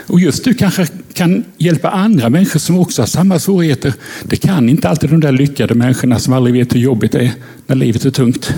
Och 0.08 0.20
just 0.20 0.44
du 0.44 0.54
kanske 0.54 0.88
kan 1.14 1.44
hjälpa 1.58 1.90
andra 1.90 2.30
människor 2.30 2.60
som 2.60 2.80
också 2.80 3.02
har 3.02 3.08
samma 3.08 3.40
svårigheter. 3.40 3.94
Det 4.24 4.36
kan 4.36 4.70
inte 4.70 4.90
alltid 4.90 5.10
de 5.10 5.20
där 5.20 5.32
lyckade 5.32 5.76
människorna 5.76 6.20
som 6.20 6.34
aldrig 6.34 6.54
vet 6.54 6.76
hur 6.76 6.80
jobbigt 6.80 7.12
det 7.12 7.20
är 7.20 7.32
när 7.68 7.76
livet 7.76 8.06
är 8.06 8.12
tungt. 8.12 8.54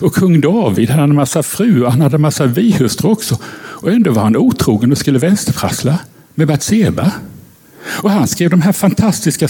Och 0.00 0.14
kung 0.14 0.40
David 0.40 0.90
han 0.90 0.98
hade 0.98 1.10
en 1.10 1.16
massa 1.16 1.42
fruar, 1.42 1.90
han 1.90 2.00
hade 2.00 2.14
en 2.14 2.20
massa 2.20 2.46
bihustrur 2.46 3.10
också. 3.10 3.38
Och 3.56 3.92
ändå 3.92 4.12
var 4.12 4.22
han 4.22 4.36
otrogen 4.36 4.92
och 4.92 4.98
skulle 4.98 5.18
vänsterprassla 5.18 5.98
med 6.34 6.48
Batseba. 6.48 7.12
Och 7.86 8.10
han 8.10 8.28
skrev 8.28 8.50
de 8.50 8.62
här 8.62 8.72
fantastiska 8.72 9.48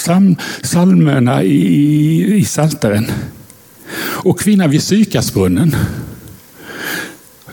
psalmerna 0.62 1.42
i, 1.42 2.36
i 2.36 2.44
Saltaren. 2.44 3.06
Och 3.98 4.40
kvinnan 4.40 4.70
vid 4.70 4.82
Sykasbrunnen, 4.82 5.76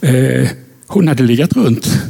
eh, 0.01 0.49
hon 0.87 1.07
hade 1.07 1.23
legat 1.23 1.53
runt. 1.53 2.01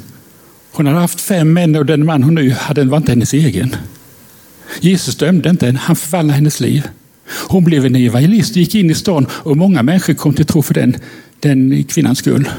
Hon 0.76 0.86
hade 0.86 1.00
haft 1.00 1.22
fem 1.22 1.54
män 1.54 1.76
och 1.76 1.86
den 1.86 2.06
man 2.06 2.24
hon 2.24 2.36
nu 2.36 2.52
hade 2.52 2.84
var 2.84 2.98
inte 2.98 3.12
hennes 3.12 3.34
egen. 3.34 3.76
Jesus 4.80 5.16
dömde 5.16 5.50
inte 5.50 5.66
henne, 5.66 5.80
han 5.80 5.96
förvandlade 5.96 6.36
hennes 6.36 6.60
liv. 6.60 6.88
Hon 7.48 7.64
blev 7.64 7.86
en 7.86 7.96
evangelist 7.96 8.52
och 8.52 8.58
gick 8.58 8.76
in 8.76 8.90
i 8.90 8.96
stan 8.96 9.28
och 9.32 9.58
många 9.58 9.84
människor 9.84 10.14
kom 10.14 10.34
till 10.34 10.46
tro 10.46 10.62
för 10.62 10.74
den, 10.74 10.96
den 11.40 11.84
kvinnans 11.84 12.18
skull. 12.20 12.50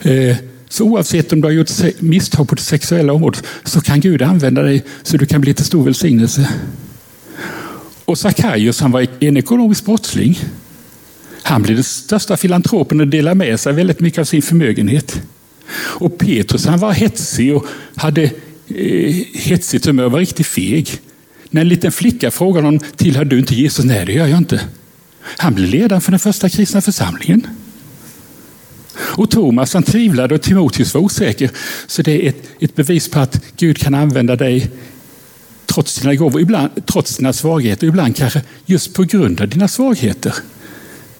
Eh, 0.00 0.36
så 0.68 0.84
oavsett 0.84 1.32
om 1.32 1.40
du 1.40 1.46
har 1.46 1.52
gjort 1.52 1.70
misstag 1.98 2.48
på 2.48 2.54
det 2.54 2.62
sexuella 2.62 3.12
området 3.12 3.44
så 3.64 3.80
kan 3.80 4.00
Gud 4.00 4.22
använda 4.22 4.62
dig 4.62 4.84
så 5.02 5.16
du 5.16 5.26
kan 5.26 5.40
bli 5.40 5.54
till 5.54 5.64
stor 5.64 5.84
välsignelse. 5.84 6.48
Och 8.04 8.18
Sackaios 8.18 8.80
han 8.80 8.90
var 8.90 9.06
en 9.20 9.36
ekonomisk 9.36 9.84
brottsling. 9.84 10.38
Han 11.42 11.62
blev 11.62 11.76
den 11.76 11.84
största 11.84 12.36
filantropen 12.36 13.00
och 13.00 13.08
delade 13.08 13.34
med 13.34 13.60
sig 13.60 13.72
väldigt 13.72 14.00
mycket 14.00 14.18
av 14.18 14.24
sin 14.24 14.42
förmögenhet. 14.42 15.22
Och 15.72 16.18
Petrus 16.18 16.66
han 16.66 16.78
var 16.78 16.92
hetsig 16.92 17.56
och 17.56 17.66
hade 17.96 18.22
eh, 18.68 19.14
hetsigt 19.34 19.86
humör, 19.86 20.08
var 20.08 20.18
riktigt 20.18 20.46
feg. 20.46 21.00
När 21.50 21.60
en 21.60 21.68
liten 21.68 21.92
flicka 21.92 22.30
frågade 22.30 22.66
honom, 22.66 22.80
tillhör 22.96 23.24
du 23.24 23.38
inte 23.38 23.54
Jesus? 23.54 23.84
Nej, 23.84 24.06
det 24.06 24.12
gör 24.12 24.26
jag 24.26 24.38
inte. 24.38 24.60
Han 25.22 25.54
blev 25.54 25.68
ledaren 25.68 26.00
för 26.00 26.10
den 26.10 26.20
första 26.20 26.48
kristna 26.48 26.80
församlingen. 26.80 27.46
Och 28.96 29.30
Thomas 29.30 29.74
han 29.74 29.82
tvivlade 29.82 30.34
och 30.34 30.42
Timoteus 30.42 30.94
var 30.94 31.00
osäker. 31.00 31.50
Så 31.86 32.02
det 32.02 32.26
är 32.26 32.28
ett, 32.28 32.42
ett 32.60 32.76
bevis 32.76 33.08
på 33.08 33.18
att 33.18 33.42
Gud 33.56 33.78
kan 33.78 33.94
använda 33.94 34.36
dig 34.36 34.70
trots 35.66 35.96
dina 35.96 36.14
gåvor, 36.14 36.40
ibland, 36.40 36.86
trots 36.86 37.16
dina 37.16 37.32
svagheter, 37.32 37.86
ibland 37.86 38.16
kanske 38.16 38.42
just 38.66 38.94
på 38.94 39.02
grund 39.02 39.40
av 39.40 39.48
dina 39.48 39.68
svagheter. 39.68 40.34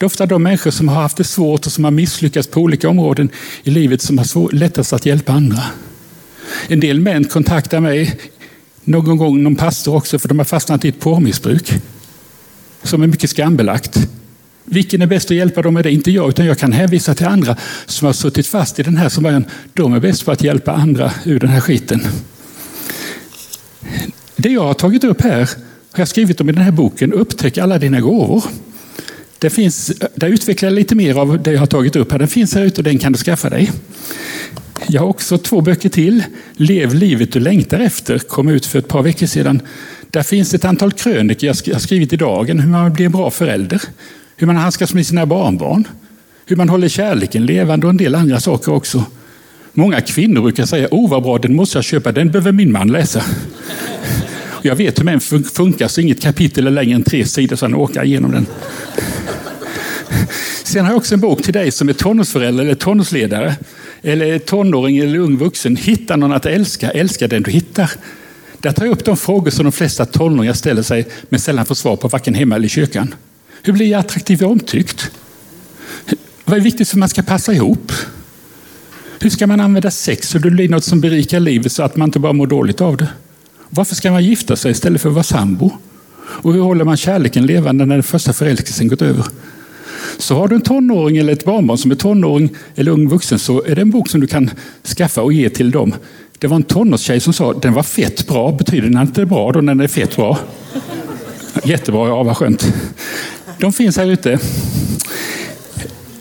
Det 0.00 0.04
är 0.04 0.06
ofta 0.06 0.26
de 0.26 0.42
människor 0.42 0.70
som 0.70 0.88
har 0.88 1.02
haft 1.02 1.16
det 1.16 1.24
svårt 1.24 1.66
och 1.66 1.72
som 1.72 1.84
har 1.84 1.90
misslyckats 1.90 2.48
på 2.48 2.60
olika 2.60 2.88
områden 2.88 3.28
i 3.62 3.70
livet 3.70 4.02
som 4.02 4.18
har 4.18 4.24
svår, 4.24 4.50
lättast 4.52 4.92
att 4.92 5.06
hjälpa 5.06 5.32
andra. 5.32 5.62
En 6.68 6.80
del 6.80 7.00
män 7.00 7.24
kontaktar 7.24 7.80
mig, 7.80 8.20
någon 8.84 9.16
gång 9.16 9.42
någon 9.42 9.56
pastor 9.56 9.94
också, 9.94 10.18
för 10.18 10.28
de 10.28 10.38
har 10.38 10.44
fastnat 10.44 10.84
i 10.84 10.88
ett 10.88 11.00
porrmissbruk 11.00 11.72
som 12.82 13.02
är 13.02 13.06
mycket 13.06 13.30
skambelagt. 13.30 14.08
Vilken 14.64 15.02
är 15.02 15.06
bäst 15.06 15.30
att 15.30 15.36
hjälpa 15.36 15.62
dem 15.62 15.74
med 15.74 15.84
det 15.84 15.92
inte 15.92 16.10
jag, 16.10 16.28
utan 16.28 16.46
jag 16.46 16.58
kan 16.58 16.72
hänvisa 16.72 17.14
till 17.14 17.26
andra 17.26 17.56
som 17.86 18.06
har 18.06 18.12
suttit 18.12 18.46
fast 18.46 18.78
i 18.78 18.82
den 18.82 18.96
här 18.96 19.08
som 19.08 19.22
början. 19.22 19.44
De 19.72 19.92
är 19.92 20.00
bäst 20.00 20.24
på 20.24 20.30
att 20.30 20.42
hjälpa 20.42 20.72
andra 20.72 21.12
ur 21.24 21.40
den 21.40 21.50
här 21.50 21.60
skiten. 21.60 22.06
Det 24.36 24.48
jag 24.48 24.64
har 24.64 24.74
tagit 24.74 25.04
upp 25.04 25.20
här 25.20 25.38
har 25.92 26.00
jag 26.00 26.08
skrivit 26.08 26.40
om 26.40 26.48
i 26.48 26.52
den 26.52 26.64
här 26.64 26.72
boken, 26.72 27.12
Upptäck 27.12 27.58
alla 27.58 27.78
dina 27.78 28.00
gåvor. 28.00 28.44
Det 29.40 29.50
finns, 29.50 29.92
där 30.14 30.28
utvecklar 30.28 30.68
jag 30.68 30.74
lite 30.74 30.94
mer 30.94 31.14
av 31.14 31.42
det 31.42 31.52
jag 31.52 31.60
har 31.60 31.66
tagit 31.66 31.96
upp 31.96 32.12
här. 32.12 32.18
Den 32.18 32.28
finns 32.28 32.54
här 32.54 32.62
ute 32.62 32.80
och 32.80 32.84
den 32.84 32.98
kan 32.98 33.12
du 33.12 33.18
skaffa 33.18 33.50
dig. 33.50 33.72
Jag 34.88 35.00
har 35.00 35.08
också 35.08 35.38
två 35.38 35.60
böcker 35.60 35.88
till. 35.88 36.24
Lev 36.52 36.94
livet 36.94 37.32
du 37.32 37.40
längtar 37.40 37.80
efter 37.80 38.18
kom 38.18 38.48
ut 38.48 38.66
för 38.66 38.78
ett 38.78 38.88
par 38.88 39.02
veckor 39.02 39.26
sedan. 39.26 39.62
Där 40.10 40.22
finns 40.22 40.54
ett 40.54 40.64
antal 40.64 40.92
krönikor 40.92 41.54
jag 41.64 41.74
har 41.74 41.80
skrivit 41.80 42.12
i 42.12 42.16
dagen, 42.16 42.60
hur 42.60 42.68
man 42.68 42.92
blir 42.92 43.06
en 43.06 43.12
bra 43.12 43.30
förälder, 43.30 43.82
hur 44.36 44.46
man 44.46 44.56
handskas 44.56 44.94
med 44.94 45.06
sina 45.06 45.26
barnbarn, 45.26 45.88
hur 46.46 46.56
man 46.56 46.68
håller 46.68 46.88
kärleken 46.88 47.46
levande 47.46 47.86
och 47.86 47.90
en 47.90 47.96
del 47.96 48.14
andra 48.14 48.40
saker 48.40 48.72
också. 48.72 49.04
Många 49.72 50.00
kvinnor 50.00 50.42
brukar 50.42 50.66
säga, 50.66 50.88
oh 50.90 51.10
vad 51.10 51.22
bra, 51.22 51.38
den 51.38 51.54
måste 51.54 51.78
jag 51.78 51.84
köpa, 51.84 52.12
den 52.12 52.30
behöver 52.30 52.52
min 52.52 52.72
man 52.72 52.88
läsa. 52.88 53.22
Jag 54.62 54.76
vet 54.76 54.98
hur 54.98 55.04
män 55.04 55.20
funkar, 55.44 55.88
så 55.88 56.00
inget 56.00 56.22
kapitel 56.22 56.66
är 56.66 56.70
längre 56.70 56.94
än 56.94 57.02
tre 57.02 57.24
sidor, 57.24 57.56
så 57.56 57.64
han 57.64 57.74
åker 57.74 58.04
igenom 58.04 58.30
den. 58.30 58.46
Sen 60.70 60.84
har 60.84 60.92
jag 60.92 60.96
också 60.98 61.14
en 61.14 61.20
bok 61.20 61.42
till 61.42 61.52
dig 61.52 61.70
som 61.70 61.88
är 61.88 61.92
tonårsförälder 61.92 62.64
eller 62.64 62.74
tonårsledare, 62.74 63.56
eller 64.02 64.38
tonåring 64.38 64.98
eller 64.98 65.18
ung 65.18 65.36
vuxen. 65.36 65.76
Hitta 65.76 66.16
någon 66.16 66.32
att 66.32 66.46
älska, 66.46 66.90
älska 66.90 67.28
den 67.28 67.42
du 67.42 67.50
hittar. 67.50 67.90
Där 68.58 68.72
tar 68.72 68.84
jag 68.84 68.92
upp 68.92 69.04
de 69.04 69.16
frågor 69.16 69.50
som 69.50 69.64
de 69.64 69.72
flesta 69.72 70.06
tonåringar 70.06 70.52
ställer 70.52 70.82
sig, 70.82 71.08
men 71.28 71.40
sällan 71.40 71.66
får 71.66 71.74
svar 71.74 71.96
på, 71.96 72.08
varken 72.08 72.34
hemma 72.34 72.54
eller 72.54 72.66
i 72.66 72.68
kyrkan. 72.68 73.14
Hur 73.62 73.72
blir 73.72 73.86
jag 73.86 73.98
attraktiv 73.98 74.42
och 74.42 74.50
omtyckt? 74.50 75.10
Vad 76.44 76.58
är 76.58 76.62
viktigt 76.62 76.88
för 76.88 76.96
att 76.96 76.98
man 76.98 77.08
ska 77.08 77.22
passa 77.22 77.52
ihop? 77.52 77.92
Hur 79.20 79.30
ska 79.30 79.46
man 79.46 79.60
använda 79.60 79.90
sex 79.90 80.28
så 80.28 80.38
det 80.38 80.50
blir 80.50 80.68
något 80.68 80.84
som 80.84 81.00
berikar 81.00 81.40
livet 81.40 81.72
så 81.72 81.82
att 81.82 81.96
man 81.96 82.08
inte 82.08 82.18
bara 82.18 82.32
mår 82.32 82.46
dåligt 82.46 82.80
av 82.80 82.96
det? 82.96 83.08
Varför 83.68 83.94
ska 83.94 84.10
man 84.10 84.24
gifta 84.24 84.56
sig 84.56 84.70
istället 84.70 85.00
för 85.00 85.08
att 85.08 85.14
vara 85.14 85.24
sambo? 85.24 85.70
Och 86.20 86.52
hur 86.52 86.60
håller 86.60 86.84
man 86.84 86.96
kärleken 86.96 87.46
levande 87.46 87.86
när 87.86 87.94
den 87.94 88.02
första 88.02 88.32
förälskelsen 88.32 88.88
gått 88.88 89.02
över? 89.02 89.24
Så 90.18 90.34
har 90.34 90.48
du 90.48 90.54
en 90.54 90.62
tonåring 90.62 91.16
eller 91.16 91.32
ett 91.32 91.44
barnbarn 91.44 91.78
som 91.78 91.90
är 91.90 91.94
tonåring 91.94 92.50
eller 92.74 92.92
ung 92.92 93.08
vuxen 93.08 93.38
så 93.38 93.64
är 93.64 93.74
det 93.74 93.82
en 93.82 93.90
bok 93.90 94.08
som 94.08 94.20
du 94.20 94.26
kan 94.26 94.50
skaffa 94.96 95.22
och 95.22 95.32
ge 95.32 95.50
till 95.50 95.70
dem. 95.70 95.94
Det 96.38 96.46
var 96.46 96.56
en 96.56 96.62
tonårstjej 96.62 97.20
som 97.20 97.32
sa 97.32 97.52
den 97.52 97.72
var 97.72 97.82
fett 97.82 98.26
bra. 98.26 98.52
Betyder 98.52 98.88
den 98.88 99.02
inte 99.02 99.26
bra 99.26 99.52
då 99.52 99.60
när 99.60 99.74
den 99.74 99.80
är 99.80 99.88
fett 99.88 100.16
bra? 100.16 100.38
Jättebra, 101.64 102.08
ja 102.08 102.22
vad 102.22 102.36
skönt. 102.36 102.74
De 103.58 103.72
finns 103.72 103.96
här 103.96 104.06
ute. 104.06 104.38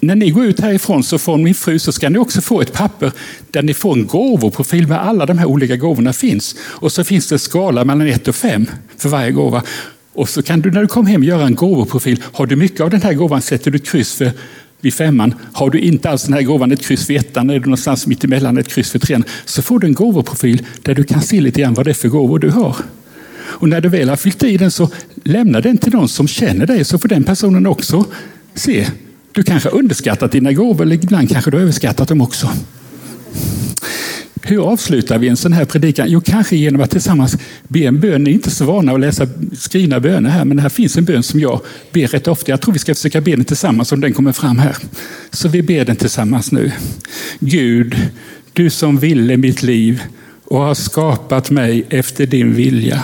När 0.02 0.16
ni 0.16 0.30
går 0.30 0.46
ut 0.46 0.60
härifrån 0.60 1.04
så 1.04 1.18
från 1.18 1.44
min 1.44 1.56
fru 1.56 1.80
så 1.80 1.92
ska 1.92 2.10
ni 2.10 2.20
också 2.20 2.42
få 2.42 2.62
ett 2.62 2.74
papper 2.74 3.12
där 3.52 3.62
ni 3.62 3.74
får 3.74 3.94
en 3.94 4.08
gåvoprofil 4.08 4.88
med 4.88 5.02
alla 5.02 5.26
de 5.26 5.38
här 5.38 5.46
olika 5.46 5.76
gåvorna 5.76 6.14
finns. 6.14 6.56
Och 6.62 6.92
så 6.92 7.04
finns 7.04 7.28
det 7.28 7.36
en 7.36 7.40
skala 7.40 7.86
mellan 7.86 8.08
1 8.08 8.28
och 8.28 8.36
5 8.36 8.66
för 8.98 9.10
varje 9.10 9.32
gåva. 9.32 9.64
Och 10.20 10.30
så 10.30 10.42
kan 10.42 10.62
du 10.62 10.72
när 10.72 10.82
du 10.82 10.88
kommer 10.88 11.10
hem 11.12 11.24
göra 11.24 11.46
en 11.46 11.56
gåvoprofil. 11.56 12.24
Har 12.34 12.46
du 12.46 12.56
mycket 12.56 12.82
av 12.82 12.90
den 12.90 13.02
här 13.02 13.14
gåvan 13.14 13.42
sätter 13.42 13.72
du 13.72 13.78
ett 13.78 13.86
kryss 13.86 14.14
för 14.14 14.32
vid 14.82 14.94
femman. 14.94 15.34
Har 15.54 15.70
du 15.70 15.80
inte 15.80 16.10
alls 16.10 16.24
den 16.24 16.34
här 16.34 16.42
gåvan, 16.42 16.72
ett 16.72 16.82
kryss 16.82 17.10
vid 17.10 17.18
ettan, 17.18 17.50
är 17.50 17.54
du 17.54 17.60
någonstans 17.60 18.08
mitt 18.08 18.24
emellan 18.24 18.58
ett 18.58 18.68
kryss 18.68 18.92
för 18.92 19.00
trean, 19.00 19.24
så 19.46 19.62
får 19.62 19.80
du 19.80 19.88
en 19.88 19.94
gåvoprofil 19.94 20.66
där 20.84 20.96
du 20.96 21.04
kan 21.04 21.22
se 21.22 21.42
lite 21.42 21.62
grann 21.62 21.74
vad 21.74 21.86
det 21.86 21.92
är 21.92 21.94
för 21.94 22.08
gåvor 22.08 22.40
du 22.40 22.50
har. 22.50 22.76
Och 23.42 23.70
när 23.70 23.82
du 23.82 23.90
väl 23.90 24.10
har 24.10 24.16
fyllt 24.16 24.44
i 24.44 24.58
den 24.58 24.72
så 24.72 24.90
lämna 25.24 25.62
den 25.62 25.78
till 25.78 25.94
någon 25.94 26.10
som 26.10 26.28
känner 26.28 26.66
dig 26.66 26.86
så 26.86 27.00
får 27.00 27.10
den 27.10 27.24
personen 27.24 27.68
också 27.68 28.06
se. 28.54 28.88
Du 29.32 29.44
kanske 29.44 29.70
har 29.70 29.78
underskattat 29.78 30.32
dina 30.32 30.54
gåvor 30.54 30.86
eller 30.86 30.96
ibland 30.96 31.30
kanske 31.30 31.52
du 31.52 31.58
har 31.58 31.62
överskattat 31.62 32.08
dem 32.08 32.22
också. 32.22 32.52
Hur 34.42 34.72
avslutar 34.72 35.18
vi 35.18 35.28
en 35.28 35.38
sån 35.38 35.54
här 35.54 35.66
predikan? 35.66 36.10
Jo, 36.10 36.22
kanske 36.22 36.56
genom 36.56 36.82
att 36.82 36.92
tillsammans 36.92 37.38
be 37.68 37.80
en 37.80 38.00
bön. 38.00 38.24
Ni 38.24 38.30
är 38.30 38.34
inte 38.34 38.52
så 38.52 38.66
vana 38.66 38.92
att 38.92 39.00
läsa 39.00 39.28
skrivna 39.54 40.00
böner 40.00 40.30
här, 40.30 40.46
men 40.46 40.60
här 40.60 40.70
finns 40.70 40.98
en 40.98 41.06
bön 41.06 41.24
som 41.24 41.40
jag 41.40 41.62
ber 41.92 42.08
rätt 42.08 42.28
ofta. 42.28 42.52
Jag 42.52 42.62
tror 42.62 42.74
vi 42.74 42.80
ska 42.80 42.96
försöka 42.96 43.22
be 43.22 43.32
den 43.32 43.46
tillsammans 43.46 43.92
om 43.92 44.02
den 44.02 44.14
kommer 44.14 44.32
fram 44.32 44.60
här. 44.60 44.76
Så 45.32 45.48
vi 45.48 45.62
ber 45.62 45.86
den 45.86 45.96
tillsammans 45.96 46.52
nu. 46.52 46.72
Gud, 47.40 47.96
du 48.54 48.70
som 48.70 48.98
ville 48.98 49.38
mitt 49.38 49.64
liv 49.64 50.02
och 50.44 50.60
har 50.60 50.76
skapat 50.76 51.50
mig 51.50 51.86
efter 51.90 52.26
din 52.26 52.54
vilja. 52.54 53.04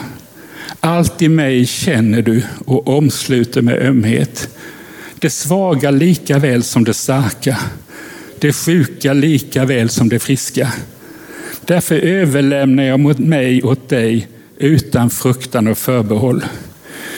Allt 0.80 1.21
i 1.21 1.30
mig 1.30 1.65
känner 1.65 2.21
du 2.21 2.43
och 2.65 2.88
omsluter 2.88 3.62
med 3.62 3.80
ömhet. 3.80 4.50
Det 5.19 5.30
svaga 5.30 5.91
lika 5.91 6.39
väl 6.39 6.63
som 6.63 6.84
det 6.84 6.93
starka. 6.93 7.58
Det 8.39 8.54
sjuka 8.54 9.13
lika 9.13 9.65
väl 9.65 9.89
som 9.89 10.10
det 10.10 10.19
friska. 10.19 10.74
Därför 11.67 11.95
överlämnar 11.95 12.84
jag 12.84 12.99
mot 12.99 13.19
mig 13.19 13.63
åt 13.63 13.89
dig 13.89 14.28
utan 14.58 15.10
fruktan 15.10 15.67
och 15.67 15.78
förbehåll. 15.78 16.45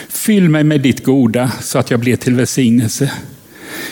Fyll 0.09 0.49
mig 0.49 0.63
med 0.63 0.81
ditt 0.81 1.03
goda 1.03 1.51
så 1.61 1.79
att 1.79 1.91
jag 1.91 1.99
blir 1.99 2.15
till 2.15 2.35
välsignelse. 2.35 3.11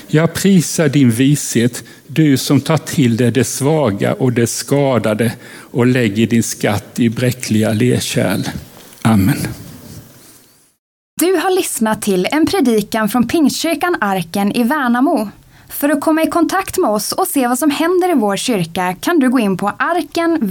Jag 0.08 0.34
prisar 0.34 0.90
din 0.90 1.12
vishet, 1.12 1.84
du 2.08 2.38
som 2.38 2.62
tar 2.62 2.78
till 2.78 3.18
dig 3.18 3.32
det 3.32 3.44
svaga 3.44 4.14
och 4.14 4.34
det 4.34 4.48
skadade 4.48 5.32
och 5.48 5.86
lägger 5.86 6.28
din 6.28 6.44
skatt 6.44 7.00
i 7.00 7.10
bräckliga 7.10 7.74
lerkärl. 7.74 8.44
Amen. 9.02 9.38
Du 11.22 11.36
har 11.36 11.56
lyssnat 11.56 12.02
till 12.02 12.28
en 12.32 12.46
predikan 12.46 13.10
från 13.10 13.28
Pingstkyrkan 13.28 13.96
Arken 14.02 14.52
i 14.52 14.64
Värnamo. 14.64 15.30
För 15.76 15.90
att 15.90 16.02
komma 16.02 16.24
i 16.24 16.28
kontakt 16.28 16.78
med 16.78 16.90
oss 16.90 17.12
och 17.12 17.28
se 17.28 17.48
vad 17.48 17.60
som 17.60 17.72
händer 17.72 18.12
i 18.12 18.14
vår 18.14 18.36
kyrka 18.36 18.96
kan 19.00 19.20
du 19.20 19.30
gå 19.30 19.40
in 19.40 19.58
på 19.58 19.72
arkenvmo.se 19.78 20.42